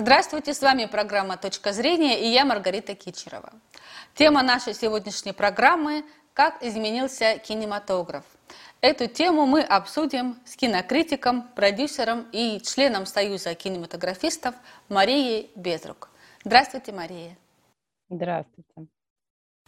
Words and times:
Здравствуйте, 0.00 0.54
с 0.54 0.62
вами 0.62 0.84
программа 0.84 1.36
«Точка 1.36 1.72
зрения» 1.72 2.20
и 2.20 2.28
я 2.28 2.44
Маргарита 2.44 2.94
Кичерова. 2.94 3.52
Тема 4.14 4.44
нашей 4.44 4.72
сегодняшней 4.72 5.32
программы– 5.32 6.04
«Как 6.34 6.62
изменился 6.62 7.38
кинематограф». 7.38 8.24
Эту 8.80 9.08
тему 9.08 9.44
мы 9.44 9.60
обсудим 9.60 10.38
с 10.44 10.54
кинокритиком, 10.54 11.42
продюсером 11.56 12.28
и 12.30 12.60
членом 12.60 13.06
Союза 13.06 13.56
кинематографистов 13.56 14.54
Марией 14.88 15.50
Безрук. 15.56 16.10
Здравствуйте, 16.44 16.92
Мария. 16.92 17.36
Здравствуйте. 18.08 18.86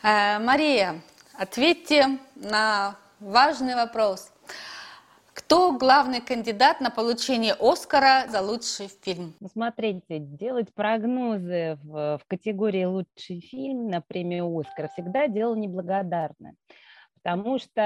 Э, 0.01 0.39
Мария, 0.39 1.03
ответьте 1.35 2.21
на 2.37 2.95
важный 3.19 3.75
вопрос– 3.75 4.31
кто 5.51 5.77
главный 5.77 6.21
кандидат 6.21 6.80
на 6.80 6.91
получение 6.91 7.55
Оскара 7.59 8.29
за 8.29 8.41
лучший 8.41 8.87
фильм? 9.03 9.35
Ну, 9.41 9.49
смотрите, 9.49 10.21
делать 10.21 10.73
прогнозы 10.73 11.76
в, 11.82 12.18
в 12.18 12.21
категории 12.29 12.85
лучший 12.85 13.40
фильм 13.40 13.89
на 13.89 14.00
премию 14.00 14.57
Оскара 14.57 14.86
всегда 14.93 15.26
дело 15.26 15.57
неблагодарное. 15.57 16.54
Потому 17.21 17.59
что 17.59 17.81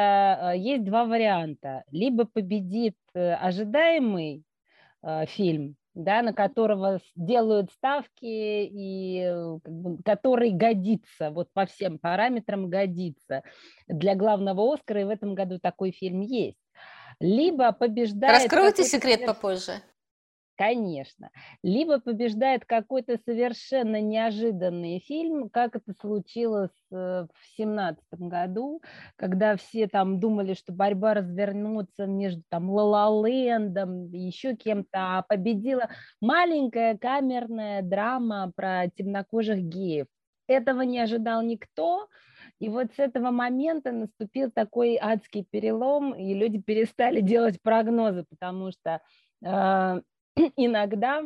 э, 0.52 0.58
есть 0.58 0.84
два 0.84 1.06
варианта. 1.06 1.84
Либо 1.90 2.26
победит 2.26 2.98
э, 3.14 3.32
ожидаемый 3.32 4.44
э, 5.02 5.24
фильм, 5.24 5.76
да, 5.94 6.20
на 6.20 6.34
которого 6.34 7.00
делают 7.16 7.72
ставки 7.72 8.10
и 8.20 9.24
как 9.64 9.72
бы, 9.72 10.02
который 10.04 10.50
годится, 10.50 11.30
вот 11.30 11.48
по 11.54 11.64
всем 11.64 11.98
параметрам 11.98 12.68
годится 12.68 13.42
для 13.88 14.14
главного 14.14 14.74
Оскара, 14.74 15.00
и 15.00 15.04
в 15.04 15.08
этом 15.08 15.34
году 15.34 15.58
такой 15.58 15.92
фильм 15.92 16.20
есть 16.20 16.58
либо 17.20 17.72
побеждает... 17.72 18.42
Раскройте 18.42 18.84
секрет 18.84 19.26
попозже. 19.26 19.82
Конечно. 20.56 21.30
Либо 21.64 21.98
побеждает 21.98 22.64
какой-то 22.64 23.18
совершенно 23.24 24.00
неожиданный 24.00 25.00
фильм, 25.00 25.48
как 25.50 25.74
это 25.74 25.92
случилось 26.00 26.70
э, 26.92 27.26
в 27.26 27.56
семнадцатом 27.56 28.28
году, 28.28 28.80
когда 29.16 29.56
все 29.56 29.88
там 29.88 30.20
думали, 30.20 30.54
что 30.54 30.72
борьба 30.72 31.14
развернется 31.14 32.06
между 32.06 32.44
там 32.48 32.70
Лалалендом 32.70 34.14
и 34.14 34.18
еще 34.18 34.54
кем-то, 34.54 35.18
а 35.18 35.22
победила 35.22 35.88
маленькая 36.20 36.96
камерная 36.98 37.82
драма 37.82 38.52
про 38.54 38.88
темнокожих 38.96 39.58
геев. 39.58 40.06
Этого 40.46 40.82
не 40.82 41.00
ожидал 41.00 41.42
никто, 41.42 42.08
и 42.60 42.68
вот 42.68 42.88
с 42.94 42.98
этого 42.98 43.30
момента 43.30 43.92
наступил 43.92 44.50
такой 44.50 44.96
адский 45.00 45.44
перелом, 45.44 46.14
и 46.14 46.34
люди 46.34 46.60
перестали 46.60 47.20
делать 47.20 47.60
прогнозы, 47.62 48.24
потому 48.28 48.70
что 48.70 49.00
э, 49.44 50.00
иногда 50.56 51.22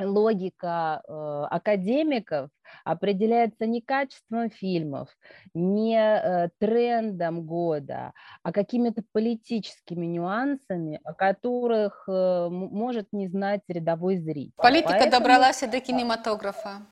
логика 0.00 1.02
э, 1.06 1.46
академиков 1.50 2.50
определяется 2.84 3.66
не 3.66 3.80
качеством 3.80 4.50
фильмов, 4.50 5.08
не 5.54 5.98
э, 5.98 6.50
трендом 6.58 7.46
года, 7.46 8.12
а 8.42 8.52
какими-то 8.52 9.02
политическими 9.12 10.06
нюансами, 10.06 11.00
о 11.04 11.14
которых 11.14 12.04
э, 12.08 12.48
может 12.50 13.08
не 13.12 13.28
знать 13.28 13.62
рядовой 13.68 14.18
зритель. 14.18 14.52
Политика 14.56 14.90
Поэтому... 14.90 15.12
добралась 15.12 15.62
и 15.62 15.66
до 15.66 15.80
кинематографа. 15.80 16.86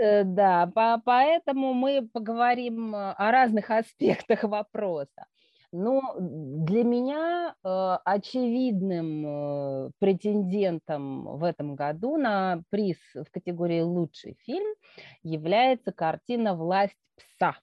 Э, 0.00 0.24
да, 0.24 0.66
по, 0.74 1.00
поэтому 1.04 1.74
мы 1.74 2.08
поговорим 2.12 2.94
э, 2.94 3.12
о 3.12 3.30
разных 3.30 3.70
аспектах 3.70 4.44
вопроса. 4.44 5.26
Но 5.72 6.00
для 6.18 6.82
меня 6.84 7.54
э, 7.62 7.98
очевидным 8.04 9.92
претендентом 10.00 11.36
в 11.38 11.44
этом 11.44 11.76
году 11.76 12.16
на 12.16 12.62
приз 12.70 12.96
в 13.14 13.30
категории 13.30 13.82
«Лучший 13.82 14.36
фильм» 14.40 14.74
является 15.22 15.92
картина 15.92 16.54
«Власть 16.54 16.96
пса». 17.16 17.56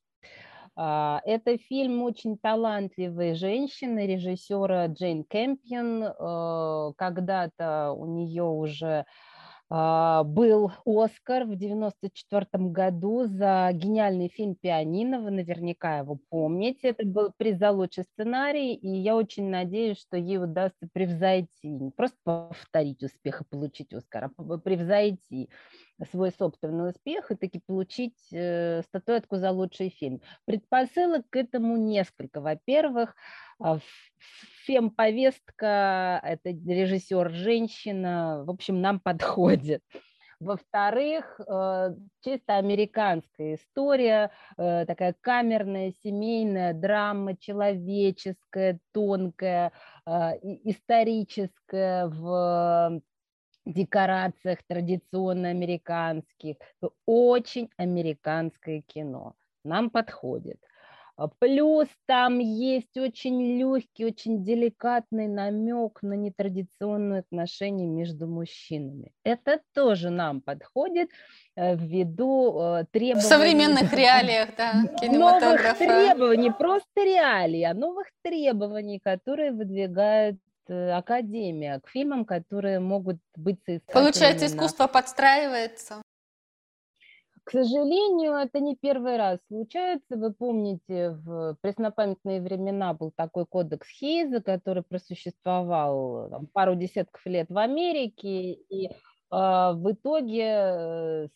Э, 0.77 1.17
это 1.25 1.57
фильм 1.57 2.03
очень 2.03 2.37
талантливой 2.37 3.33
женщины, 3.33 4.05
режиссера 4.05 4.85
Джейн 4.85 5.23
Кэмпион. 5.23 6.93
Когда-то 6.95 7.93
у 7.93 8.05
нее 8.05 8.43
уже 8.43 8.99
а, 8.99 9.05
был 9.69 10.71
Оскар 10.85 11.45
в 11.45 11.55
94 11.55 12.45
году 12.53 13.25
за 13.25 13.69
гениальный 13.73 14.29
фильм 14.29 14.55
«Пианино». 14.55 15.19
Вы 15.19 15.31
наверняка 15.31 15.97
его 15.97 16.17
помните. 16.29 16.89
Это 16.89 17.05
был 17.05 17.33
приз 17.35 17.57
за 17.57 17.71
лучший 17.71 18.05
сценарий, 18.05 18.73
и 18.75 18.87
я 18.87 19.15
очень 19.15 19.49
надеюсь, 19.49 19.99
что 19.99 20.15
ей 20.15 20.37
удастся 20.37 20.87
превзойти, 20.93 21.67
не 21.67 21.91
просто 21.91 22.17
повторить 22.23 23.03
успех 23.03 23.41
и 23.41 23.45
получить 23.45 23.93
Оскар, 23.93 24.31
а 24.37 24.57
превзойти 24.57 25.49
свой 26.05 26.31
собственный 26.31 26.89
успех 26.89 27.31
и 27.31 27.35
таки 27.35 27.59
получить 27.65 28.17
э, 28.31 28.81
статуэтку 28.83 29.37
за 29.37 29.51
лучший 29.51 29.89
фильм. 29.89 30.21
Предпосылок 30.45 31.25
к 31.29 31.35
этому 31.35 31.77
несколько. 31.77 32.39
Во-первых, 32.41 33.15
а, 33.59 33.79
фем-повестка, 34.65 36.19
это 36.23 36.49
режиссер 36.49 37.31
женщина, 37.31 38.43
в 38.45 38.51
общем, 38.51 38.81
нам 38.81 38.99
подходит. 39.03 39.81
Во-вторых, 40.39 41.39
э, 41.39 41.95
чисто 42.23 42.57
американская 42.57 43.55
история, 43.55 44.29
э, 44.57 44.85
такая 44.85 45.15
камерная, 45.19 45.93
семейная 46.03 46.73
драма, 46.73 47.35
человеческая, 47.35 48.79
тонкая, 48.91 49.71
историческая 50.63 52.05
в 52.05 53.01
декорациях 53.73 54.59
традиционно 54.67 55.49
американских. 55.49 56.57
Очень 57.05 57.69
американское 57.77 58.81
кино. 58.81 59.35
Нам 59.63 59.89
подходит. 59.89 60.57
А 61.17 61.29
плюс 61.39 61.87
там 62.05 62.37
есть 62.37 62.95
очень 62.95 63.57
легкий, 63.57 64.05
очень 64.05 64.43
деликатный 64.43 65.27
намек 65.27 66.03
на 66.03 66.13
нетрадиционные 66.13 67.21
отношения 67.21 67.87
между 67.87 68.27
мужчинами. 68.27 69.11
Это 69.23 69.59
тоже 69.73 70.11
нам 70.11 70.41
подходит 70.41 71.09
э, 71.55 71.75
ввиду 71.75 72.59
э, 72.59 72.85
требований... 72.91 73.25
В 73.25 73.27
современных 73.27 73.91
реалиях, 73.95 74.49
да, 74.55 74.73
кинематографа. 75.01 75.83
Новых 75.83 76.07
требований, 76.07 76.51
просто 76.51 77.03
реалий, 77.03 77.63
а 77.63 77.73
новых 77.73 78.05
требований, 78.21 78.99
которые 78.99 79.51
выдвигают 79.51 80.37
академия 80.69 81.79
к 81.79 81.89
фильмам, 81.89 82.25
которые 82.25 82.79
могут 82.79 83.17
быть 83.35 83.59
Получается, 83.91 84.45
искусство 84.45 84.87
подстраивается? 84.87 86.01
К 87.47 87.51
сожалению, 87.51 88.33
это 88.33 88.59
не 88.59 88.75
первый 88.75 89.15
раз 89.15 89.39
случается. 89.47 90.17
Вы 90.17 90.33
помните, 90.33 91.11
в 91.11 91.55
преснопамятные 91.61 92.41
времена 92.41 92.93
был 92.93 93.13
такой 93.15 93.45
кодекс 93.45 93.87
Хейза, 93.87 94.41
который 94.41 94.83
просуществовал 94.83 96.29
там, 96.29 96.47
пару 96.47 96.75
десятков 96.75 97.25
лет 97.25 97.47
в 97.49 97.57
Америке, 97.57 98.51
и 98.51 98.87
э, 98.87 98.91
в 99.31 99.91
итоге 99.93 100.43
э, 100.43 101.27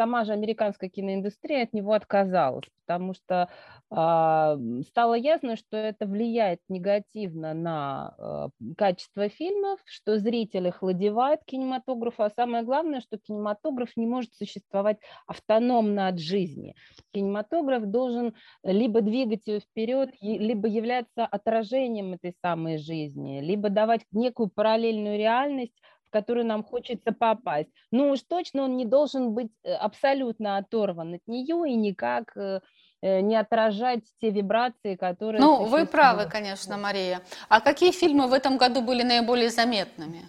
сама 0.00 0.24
же 0.24 0.32
американская 0.32 0.88
киноиндустрия 0.88 1.64
от 1.64 1.74
него 1.74 1.92
отказалась, 1.92 2.64
потому 2.86 3.12
что 3.12 3.50
э, 3.90 4.82
стало 4.88 5.14
ясно, 5.14 5.56
что 5.56 5.76
это 5.76 6.06
влияет 6.06 6.60
негативно 6.70 7.52
на 7.52 8.14
э, 8.16 8.72
качество 8.78 9.28
фильмов, 9.28 9.78
что 9.84 10.18
зритель 10.18 10.68
охладевает 10.68 11.40
кинематографу, 11.44 12.22
а 12.22 12.30
самое 12.30 12.64
главное, 12.64 13.02
что 13.02 13.18
кинематограф 13.18 13.94
не 13.94 14.06
может 14.06 14.32
существовать 14.32 14.96
автономно 15.26 16.08
от 16.08 16.18
жизни. 16.18 16.74
Кинематограф 17.12 17.84
должен 17.84 18.32
либо 18.62 19.02
двигать 19.02 19.46
ее 19.46 19.60
вперед, 19.60 20.14
либо 20.22 20.66
являться 20.66 21.26
отражением 21.26 22.14
этой 22.14 22.34
самой 22.40 22.78
жизни, 22.78 23.42
либо 23.42 23.68
давать 23.68 24.00
некую 24.12 24.48
параллельную 24.48 25.18
реальность, 25.18 25.74
в 26.10 26.12
которую 26.12 26.44
нам 26.44 26.64
хочется 26.64 27.12
попасть. 27.12 27.68
Ну 27.92 28.10
уж 28.10 28.20
точно 28.22 28.64
он 28.64 28.76
не 28.76 28.84
должен 28.84 29.32
быть 29.32 29.52
э, 29.62 29.72
абсолютно 29.72 30.56
оторван 30.56 31.14
от 31.14 31.20
нее 31.26 31.70
и 31.70 31.76
никак 31.76 32.36
э, 32.36 32.60
э, 33.00 33.20
не 33.20 33.36
отражать 33.36 34.02
те 34.20 34.30
вибрации, 34.30 34.96
которые... 34.96 35.40
Ну, 35.40 35.64
вы 35.64 35.86
правы, 35.86 36.28
конечно, 36.28 36.76
Мария. 36.76 37.22
А 37.48 37.60
какие 37.60 37.92
фильмы 37.92 38.26
в 38.26 38.32
этом 38.32 38.58
году 38.58 38.82
были 38.82 39.04
наиболее 39.04 39.50
заметными? 39.50 40.28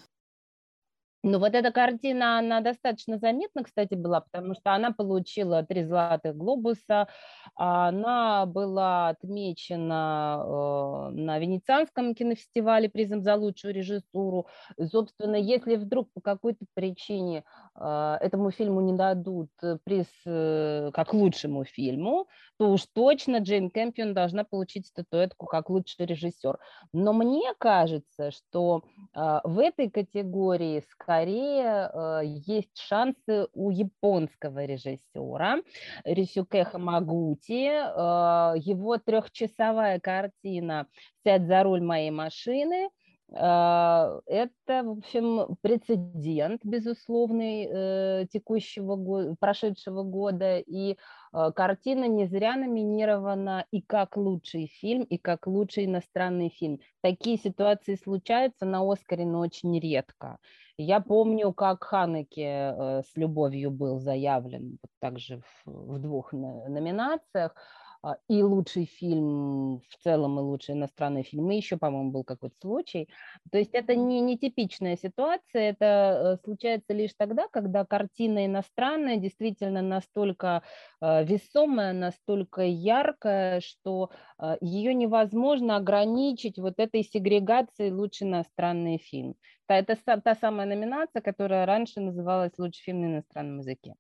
Ну, 1.23 1.37
вот 1.37 1.53
эта 1.53 1.71
картина, 1.71 2.39
она 2.39 2.61
достаточно 2.61 3.19
заметна, 3.19 3.63
кстати, 3.63 3.93
была, 3.93 4.21
потому 4.21 4.55
что 4.55 4.73
она 4.73 4.91
получила 4.91 5.63
три 5.63 5.83
золотых 5.83 6.35
глобуса, 6.35 7.07
она 7.55 8.47
была 8.47 9.09
отмечена 9.09 10.41
э, 10.43 11.09
на 11.11 11.37
Венецианском 11.37 12.15
кинофестивале 12.15 12.89
призом 12.89 13.21
за 13.21 13.35
лучшую 13.35 13.75
режиссуру. 13.75 14.47
Собственно, 14.83 15.35
если 15.35 15.75
вдруг 15.75 16.11
по 16.11 16.21
какой-то 16.21 16.65
причине 16.73 17.43
этому 17.75 18.51
фильму 18.51 18.81
не 18.81 18.93
дадут 18.93 19.49
приз 19.83 20.07
э, 20.25 20.91
как 20.93 21.13
лучшему 21.13 21.63
фильму, 21.63 22.27
то 22.57 22.69
уж 22.69 22.85
точно 22.93 23.37
Джейн 23.37 23.69
Кэмпион 23.69 24.13
должна 24.13 24.43
получить 24.43 24.87
статуэтку 24.87 25.45
как 25.45 25.69
лучший 25.69 26.05
режиссер. 26.05 26.57
Но 26.93 27.13
мне 27.13 27.53
кажется, 27.57 28.31
что 28.31 28.83
в 29.13 29.59
этой 29.59 29.89
категории, 29.89 30.83
скорее 30.89 31.89
э, 31.93 32.21
есть 32.25 32.77
шансы 32.77 33.47
у 33.53 33.69
японского 33.69 34.65
режиссера 34.65 35.57
Рисюке 36.03 36.63
Хамагути. 36.63 37.67
Э, 37.67 38.53
его 38.57 38.97
трехчасовая 38.97 39.99
картина 39.99 40.87
«Сядь 41.23 41.47
за 41.47 41.63
руль 41.63 41.81
моей 41.81 42.11
машины» 42.11 42.89
А, 42.91 43.00
это, 43.33 44.83
в 44.83 44.97
общем, 44.97 45.55
прецедент, 45.61 46.61
безусловный, 46.65 47.65
э, 47.65 48.25
текущего 48.31 48.97
года, 48.97 49.35
прошедшего 49.39 50.03
года, 50.03 50.57
и 50.59 50.97
а, 51.31 51.51
картина 51.51 52.09
не 52.09 52.25
зря 52.27 52.55
номинирована 52.55 53.65
и 53.71 53.81
как 53.81 54.17
лучший 54.17 54.67
фильм, 54.67 55.03
и 55.03 55.17
как 55.17 55.47
лучший 55.47 55.85
иностранный 55.85 56.49
фильм. 56.49 56.79
Такие 57.01 57.37
ситуации 57.37 57.95
случаются 57.95 58.65
на 58.65 58.81
Оскаре, 58.81 59.25
но 59.25 59.39
очень 59.39 59.79
редко. 59.79 60.37
Я 60.77 60.99
помню, 60.99 61.53
как 61.53 61.83
Ханеке 61.83 62.41
э, 62.43 63.01
с 63.03 63.15
любовью 63.15 63.71
был 63.71 63.99
заявлен 63.99 64.77
также 64.99 65.41
в 65.65 65.99
двух 65.99 66.33
номинациях. 66.33 67.55
А, 68.03 68.17
и 68.27 68.41
лучший 68.41 68.85
фильм 68.85 69.81
в 69.89 70.03
целом, 70.03 70.39
и 70.39 70.41
лучший 70.41 70.73
иностранный 70.73 71.23
фильм, 71.23 71.51
и 71.51 71.57
еще, 71.57 71.77
по-моему, 71.77 72.11
был 72.11 72.23
какой-то 72.23 72.55
случай. 72.59 73.07
То 73.51 73.59
есть 73.59 73.73
это 73.73 73.95
не, 73.95 74.21
не 74.21 74.37
типичная 74.39 74.97
ситуация, 74.97 75.69
это 75.69 76.37
э, 76.41 76.43
случается 76.43 76.93
лишь 76.93 77.11
тогда, 77.15 77.47
когда 77.51 77.85
картина 77.85 78.47
иностранная 78.47 79.17
действительно 79.17 79.83
настолько 79.83 80.63
э, 80.99 81.23
весомая, 81.25 81.93
настолько 81.93 82.63
яркая, 82.63 83.61
что 83.61 84.09
э, 84.39 84.57
ее 84.61 84.95
невозможно 84.95 85.75
ограничить 85.75 86.57
вот 86.57 86.79
этой 86.79 87.03
сегрегацией 87.03 87.91
лучший 87.91 88.27
иностранный 88.27 88.97
фильм. 88.97 89.35
Это 89.67 89.95
та 90.05 90.35
самая 90.35 90.65
номинация, 90.67 91.21
которая 91.21 91.65
раньше 91.65 92.01
называлась 92.01 92.57
лучший 92.57 92.83
фильм 92.83 93.01
на 93.01 93.05
иностранном 93.05 93.59
языке. 93.59 93.93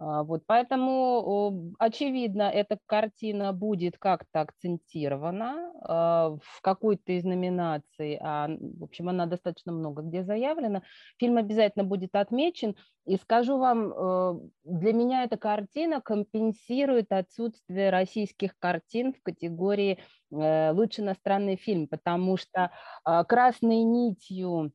А, 0.00 0.22
вот, 0.22 0.44
поэтому, 0.46 1.74
очевидно, 1.78 2.44
эта 2.44 2.78
картина 2.86 3.52
будет 3.52 3.98
как-то 3.98 4.40
акцентирована 4.40 5.72
а, 5.82 6.38
в 6.42 6.62
какой-то 6.62 7.12
из 7.12 7.24
номинаций, 7.24 8.18
а, 8.18 8.48
в 8.48 8.84
общем, 8.84 9.10
она 9.10 9.26
достаточно 9.26 9.72
много 9.72 10.00
где 10.00 10.24
заявлена. 10.24 10.82
Фильм 11.18 11.36
обязательно 11.36 11.84
будет 11.84 12.14
отмечен, 12.14 12.76
и 13.04 13.16
скажу 13.16 13.58
вам, 13.58 13.92
э, 13.92 14.40
для 14.64 14.92
меня 14.92 15.24
эта 15.24 15.36
картина 15.36 16.00
компенсирует 16.00 17.12
отсутствие 17.12 17.90
российских 17.90 18.56
картин 18.58 19.12
в 19.12 19.22
категории 19.22 19.98
э, 20.30 20.70
«Лучший 20.72 21.04
иностранный 21.04 21.56
фильм», 21.56 21.88
потому 21.88 22.36
что 22.36 22.70
красной 23.04 23.82
нитью 23.82 24.72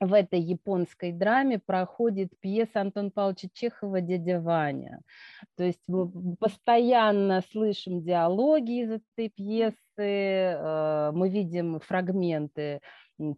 в 0.00 0.12
этой 0.12 0.40
японской 0.40 1.12
драме 1.12 1.58
проходит 1.58 2.38
пьеса 2.40 2.82
Антона 2.82 3.10
Павловича 3.10 3.48
Чехова 3.52 4.00
«Дядя 4.00 4.40
Ваня». 4.40 5.00
То 5.56 5.64
есть 5.64 5.80
мы 5.86 6.36
постоянно 6.36 7.42
слышим 7.52 8.02
диалоги 8.02 8.82
из 8.82 8.90
этой 8.90 9.30
пьесы, 9.30 9.76
э, 9.98 11.10
мы 11.14 11.30
видим 11.30 11.80
фрагменты 11.80 12.80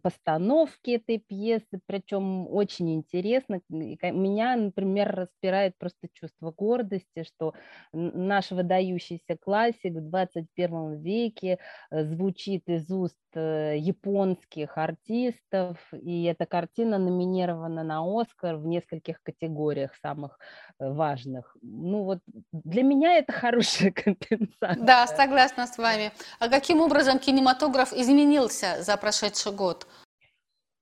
постановки 0.01 0.91
этой 0.91 1.19
пьесы, 1.19 1.79
причем 1.85 2.47
очень 2.47 2.93
интересно. 2.95 3.61
Меня, 3.69 4.55
например, 4.55 5.15
распирает 5.15 5.77
просто 5.77 6.07
чувство 6.13 6.51
гордости, 6.51 7.23
что 7.23 7.53
наш 7.93 8.51
выдающийся 8.51 9.37
классик 9.39 9.93
в 9.93 10.01
21 10.01 11.01
веке 11.01 11.59
э, 11.91 12.03
звучит 12.03 12.63
из 12.67 12.89
уст 12.91 13.15
э, 13.33 13.77
японских 13.77 14.77
артистов, 14.77 15.77
и 15.93 16.23
эта 16.23 16.45
картина 16.45 16.97
номинирована 16.97 17.83
на 17.83 18.01
Оскар 18.03 18.57
в 18.57 18.65
нескольких 18.65 19.21
категориях 19.23 19.95
самых 20.01 20.39
э, 20.79 20.91
важных. 20.91 21.55
Ну 21.61 22.03
вот 22.03 22.19
для 22.51 22.83
меня 22.83 23.17
это 23.17 23.31
хорошая 23.43 23.91
компенсация. 23.91 24.83
Да, 24.83 25.07
согласна 25.07 25.67
с 25.67 25.77
вами. 25.77 26.11
А 26.39 26.49
каким 26.49 26.81
образом 26.81 27.19
кинематограф 27.19 27.93
изменился 27.93 28.81
за 28.81 28.97
прошедший 28.97 29.53
год? 29.53 29.68
Год? 29.69 29.87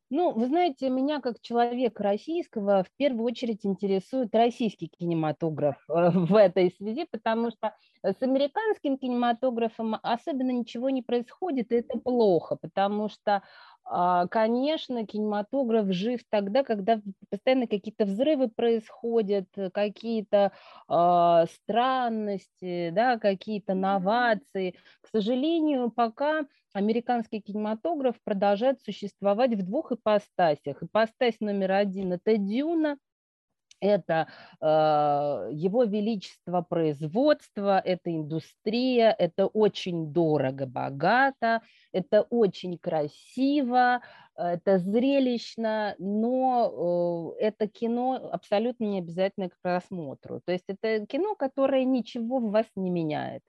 Ну, 0.10 0.32
вы 0.32 0.48
знаете, 0.48 0.90
меня 0.90 1.20
как 1.20 1.42
человек 1.42 2.00
российского 2.00 2.84
в 2.84 2.92
первую 2.96 3.26
очередь 3.26 3.66
интересует 3.66 4.34
российский 4.34 4.88
кинематограф 4.88 5.76
э, 5.90 6.12
в 6.12 6.34
этой 6.34 6.72
связи, 6.72 7.06
потому 7.12 7.52
что 7.52 7.76
с 8.04 8.22
американским 8.22 8.98
кинематографом 8.98 9.98
особенно 10.02 10.52
ничего 10.52 10.90
не 10.90 11.02
происходит, 11.02 11.74
и 11.74 11.76
это 11.76 12.00
плохо, 12.00 12.56
потому 12.56 13.10
что 13.10 13.44
конечно, 13.90 15.06
кинематограф 15.06 15.92
жив 15.94 16.22
тогда, 16.30 16.64
когда 16.64 17.02
постоянно 17.30 17.68
какие-то 17.68 18.06
взрывы 18.06 18.50
происходят, 18.50 19.48
какие-то 19.74 20.52
э, 20.90 21.46
странности, 21.54 22.90
да, 22.90 23.18
какие-то 23.18 23.76
новации. 23.76 24.76
К 25.02 25.08
сожалению, 25.12 25.90
пока 25.90 26.46
американский 26.74 27.42
кинематограф 27.42 28.16
продолжает 28.24 28.82
существовать 28.82 29.54
в 29.54 29.64
двух 29.64 29.92
ипостасях. 29.92 30.84
Ипостась 30.84 31.40
номер 31.40 31.72
один– 31.72 32.14
это 32.14 32.38
«Дюна», 32.38 32.98
это 33.80 34.28
э, 34.62 34.66
его 35.54 35.84
величество 35.84 36.62
производства, 36.62 37.80
это 37.80 38.14
индустрия, 38.14 39.16
это 39.18 39.48
очень 39.48 40.12
дорого, 40.12 40.66
богато, 40.66 41.62
это 41.92 42.24
очень 42.24 42.78
красиво, 42.78 44.02
это 44.36 44.78
зрелищно, 44.78 45.96
но 45.98 47.36
э, 47.40 47.46
это 47.46 47.68
кино 47.68 48.30
абсолютно 48.32 48.86
не 48.86 49.00
обязательно 49.00 49.50
к 49.50 49.60
просмотру. 49.62 50.42
То 50.46 50.52
есть 50.52 50.66
это 50.68 51.06
кино, 51.06 51.36
которое 51.36 51.86
ничего 51.86 52.40
в 52.40 52.52
вас 52.52 52.68
не 52.76 52.90
меняет. 52.90 53.42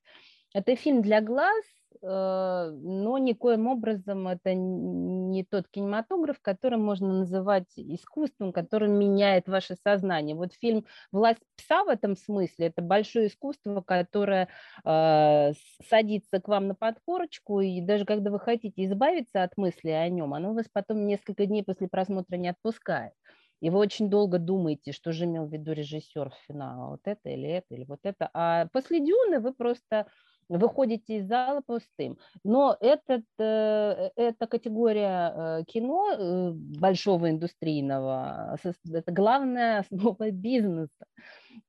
Это 0.55 0.77
фильм 0.77 1.03
для 1.03 1.21
глаз, 1.21 1.65
но 2.03 3.19
никоим 3.19 3.67
образом 3.67 4.29
это 4.29 4.55
не 4.55 5.45
тот 5.45 5.69
кинематограф, 5.69 6.39
который 6.41 6.79
можно 6.79 7.21
называть 7.21 7.67
искусством, 7.77 8.53
который 8.53 8.89
меняет 8.89 9.49
ваше 9.49 9.77
сознание. 9.83 10.37
Вот 10.37 10.53
фильм 10.55 10.85
«Власть 11.13 11.41
пса» 11.57 11.85
в 11.85 11.89
этом 11.89 12.17
смысле– 12.17 12.67
это 12.69 12.83
большое 12.83 13.29
искусство, 13.29 13.81
которое 13.81 14.49
э, 14.85 15.53
садится 15.89 16.41
к 16.41 16.49
вам 16.49 16.69
на 16.69 16.75
подкорочку, 16.75 17.61
и 17.61 17.81
даже 17.81 18.05
когда 18.05 18.31
вы 18.31 18.41
хотите 18.41 18.85
избавиться 18.85 19.43
от 19.43 19.57
мысли 19.57 19.91
о 19.91 20.09
нем, 20.09 20.35
оно 20.35 20.55
вас 20.55 20.67
потом 20.73 21.07
несколько 21.07 21.47
дней 21.47 21.63
после 21.63 21.89
просмотра 21.89 22.37
не 22.37 22.49
отпускает. 22.49 23.13
И 23.61 23.71
вы 23.71 23.79
очень 23.79 24.09
долго 24.09 24.39
думаете, 24.39 24.93
что 24.93 25.13
же 25.13 25.25
имел 25.25 25.47
в 25.47 25.53
виду 25.53 25.73
режиссер 25.73 26.31
в 26.31 26.37
финале, 26.47 26.91
вот 26.91 27.01
это 27.05 27.29
или 27.29 27.49
это, 27.49 27.75
или 27.75 27.85
вот 27.85 28.01
это. 28.05 28.31
А 28.33 28.67
после 28.73 29.01
«Дюны» 29.01 29.41
вы 29.41 29.53
просто 29.53 30.07
выходите 30.49 31.19
из 31.19 31.27
зала 31.27 31.63
пустым. 31.65 32.19
Но 32.45 32.77
этот, 32.81 33.25
э, 33.39 34.11
эта 34.17 34.47
категория 34.47 35.33
э, 35.61 35.65
кино 35.67 36.13
э, 36.13 36.51
большого 36.53 37.31
индустрийного, 37.31 38.57
это 38.93 39.13
главная 39.13 39.81
основа 39.81 40.31
бизнеса. 40.31 41.07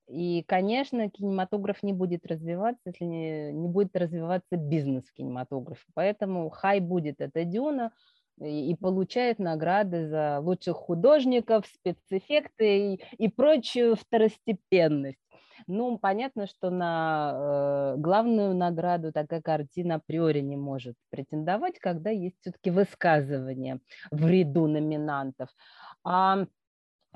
И, 0.07 0.43
конечно, 0.48 1.09
кинематограф 1.09 1.83
не 1.83 1.93
будет 1.93 2.25
развиваться, 2.25 2.81
если 2.86 3.05
не, 3.05 3.51
не 3.51 3.67
будет 3.67 3.95
развиваться 3.95 4.57
бизнес 4.57 5.03
в 5.05 5.13
кинематографе. 5.13 5.86
Поэтому 5.93 6.50
хай 6.50 6.79
будет 6.79 7.21
это 7.21 7.43
Дюна, 7.45 7.91
и, 8.41 8.71
и 8.71 8.75
получает 8.75 9.39
награды 9.39 10.07
за 10.07 10.39
лучших 10.39 10.75
художников, 10.77 11.65
спецэффекты 11.67 12.93
и, 12.93 13.01
и 13.17 13.27
прочую 13.27 13.95
второстепенность. 13.95 15.19
Ну, 15.71 15.99
понятно, 15.99 16.47
что 16.47 16.71
на 16.71 17.93
э, 17.93 17.97
главную 17.97 18.55
награду 18.55 19.13
такая 19.13 19.39
картина 19.39 19.95
априори 19.95 20.39
не 20.39 20.57
может 20.57 20.95
претендовать, 21.11 21.77
когда 21.77 22.09
есть 22.09 22.38
все-таки 22.41 22.71
высказывание 22.71 23.79
в 24.09 24.27
ряду 24.27 24.65
номинантов. 24.65 25.49
А 26.03 26.47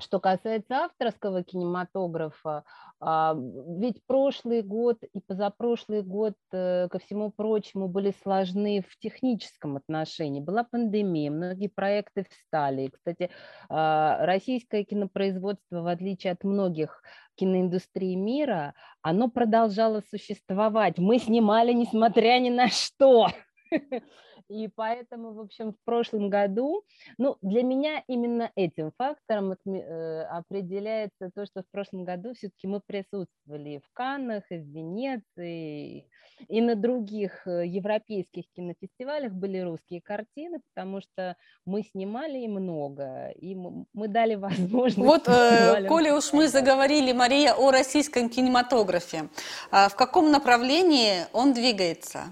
что 0.00 0.18
касается 0.18 0.84
авторского 0.84 1.42
кинематографа, 1.42 2.64
а, 3.00 3.36
ведь 3.78 4.00
прошлый 4.06 4.62
год 4.62 4.98
и 5.12 5.20
позапрошлый 5.20 6.02
год, 6.02 6.34
э, 6.52 6.88
ко 6.88 6.98
всему 6.98 7.30
прочему, 7.30 7.88
были 7.88 8.14
сложны 8.22 8.84
в 8.88 8.98
техническом 8.98 9.76
отношении. 9.76 10.40
Была 10.40 10.64
пандемия, 10.64 11.30
многие 11.30 11.68
проекты 11.68 12.26
встали. 12.28 12.88
Кстати, 12.88 13.30
а, 13.68 14.24
российское 14.24 14.84
кинопроизводство, 14.84 15.82
в 15.82 15.86
отличие 15.86 16.32
от 16.32 16.44
многих 16.44 17.02
киноиндустрии 17.36 18.14
мира, 18.14 18.74
оно 19.02 19.28
продолжало 19.28 20.02
существовать. 20.10 20.98
Мы 20.98 21.18
снимали, 21.18 21.72
несмотря 21.72 22.38
ни 22.40 22.50
на 22.50 22.68
что. 22.68 23.28
И 24.48 24.68
поэтому, 24.68 25.32
в 25.32 25.40
общем, 25.40 25.72
в 25.72 25.84
прошлом 25.84 26.28
году, 26.28 26.84
ну, 27.16 27.36
для 27.40 27.62
меня 27.62 28.02
именно 28.06 28.50
этим 28.56 28.92
фактором 28.98 29.52
э, 29.52 30.22
определяется 30.24 31.30
то, 31.34 31.46
что 31.46 31.62
в 31.62 31.70
прошлом 31.70 32.04
году 32.04 32.34
все-таки 32.34 32.66
мы 32.66 32.80
присутствовали 32.80 33.80
в 33.84 33.92
Каннах, 33.94 34.44
и 34.50 34.56
в 34.56 34.66
Венеции, 34.66 36.08
и 36.48 36.60
на 36.60 36.74
других 36.74 37.46
э, 37.46 37.66
европейских 37.66 38.44
кинофестивалях 38.54 39.32
были 39.32 39.58
русские 39.60 40.02
картины, 40.02 40.60
потому 40.74 41.00
что 41.00 41.36
мы 41.64 41.82
снимали 41.82 42.40
и 42.40 42.48
много, 42.48 43.30
и 43.30 43.54
мы 43.54 44.08
дали 44.08 44.34
возможность... 44.34 44.98
Вот, 44.98 45.26
э, 45.26 45.86
коли 45.88 46.10
уж 46.10 46.32
мы 46.34 46.48
заговорили, 46.48 47.12
Мария, 47.12 47.54
о 47.54 47.70
российском 47.70 48.28
кинематографе, 48.28 49.28
а 49.70 49.88
в 49.88 49.96
каком 49.96 50.30
направлении 50.30 51.24
он 51.32 51.54
двигается? 51.54 52.24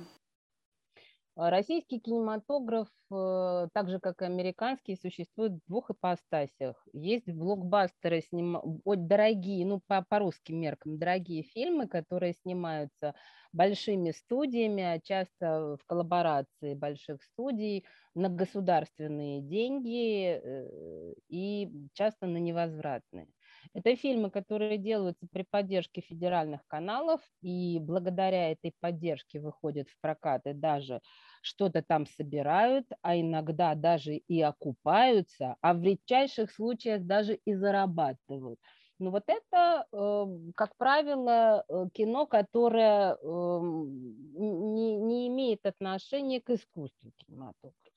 А 1.44 1.50
российский 1.50 1.98
кинематограф, 1.98 2.86
э, 3.10 3.68
так 3.74 3.90
же 3.90 3.98
как 3.98 4.22
и 4.22 4.26
американский, 4.26 4.94
существует 4.94 5.54
в 5.54 5.68
двух 5.68 5.90
ипостасях. 5.90 6.86
Есть 6.92 7.28
блокбастеры, 7.28 8.20
сним... 8.20 8.60
дорогие, 8.84 9.66
ну 9.66 9.80
по, 9.88 10.06
по 10.08 10.20
русским 10.20 10.60
меркам, 10.60 10.98
дорогие 10.98 11.42
фильмы, 11.42 11.88
которые 11.88 12.34
снимаются 12.34 13.16
большими 13.52 14.12
студиями, 14.12 14.84
а 14.84 15.00
часто 15.00 15.78
в 15.80 15.84
коллаборации 15.84 16.74
больших 16.74 17.20
студий 17.24 17.86
на 18.14 18.28
государственные 18.28 19.42
деньги 19.42 20.40
э, 20.40 21.14
и 21.28 21.68
часто 21.94 22.28
на 22.28 22.36
невозвратные. 22.36 23.26
Это 23.74 23.94
фильмы, 23.96 24.30
которые 24.30 24.78
делаются 24.78 25.26
при 25.30 25.42
поддержке 25.48 26.00
федеральных 26.00 26.66
каналов, 26.66 27.20
и 27.42 27.78
благодаря 27.80 28.50
этой 28.52 28.74
поддержке 28.80 29.40
выходят 29.40 29.88
в 29.88 29.98
прокат 30.00 30.46
и 30.46 30.52
даже 30.52 31.00
что-то 31.42 31.82
там 31.82 32.06
собирают, 32.06 32.86
а 33.02 33.16
иногда 33.18 33.74
даже 33.74 34.16
и 34.16 34.40
окупаются, 34.40 35.56
а 35.60 35.74
в 35.74 35.82
редчайших 35.82 36.50
случаях 36.52 37.04
даже 37.06 37.34
и 37.34 37.54
зарабатывают. 37.54 38.60
Но 38.98 39.10
вот 39.10 39.24
это, 39.26 39.86
эм, 39.92 40.52
как 40.54 40.76
правило, 40.76 41.64
э, 41.68 41.88
кино, 41.92 42.26
которое 42.26 43.16
эм, 43.16 44.74
не, 44.74 44.96
не 44.96 45.28
имеет 45.28 45.66
отношения 45.66 46.40
к 46.40 46.50
искусству 46.50 47.10
кинематографа. 47.16 47.91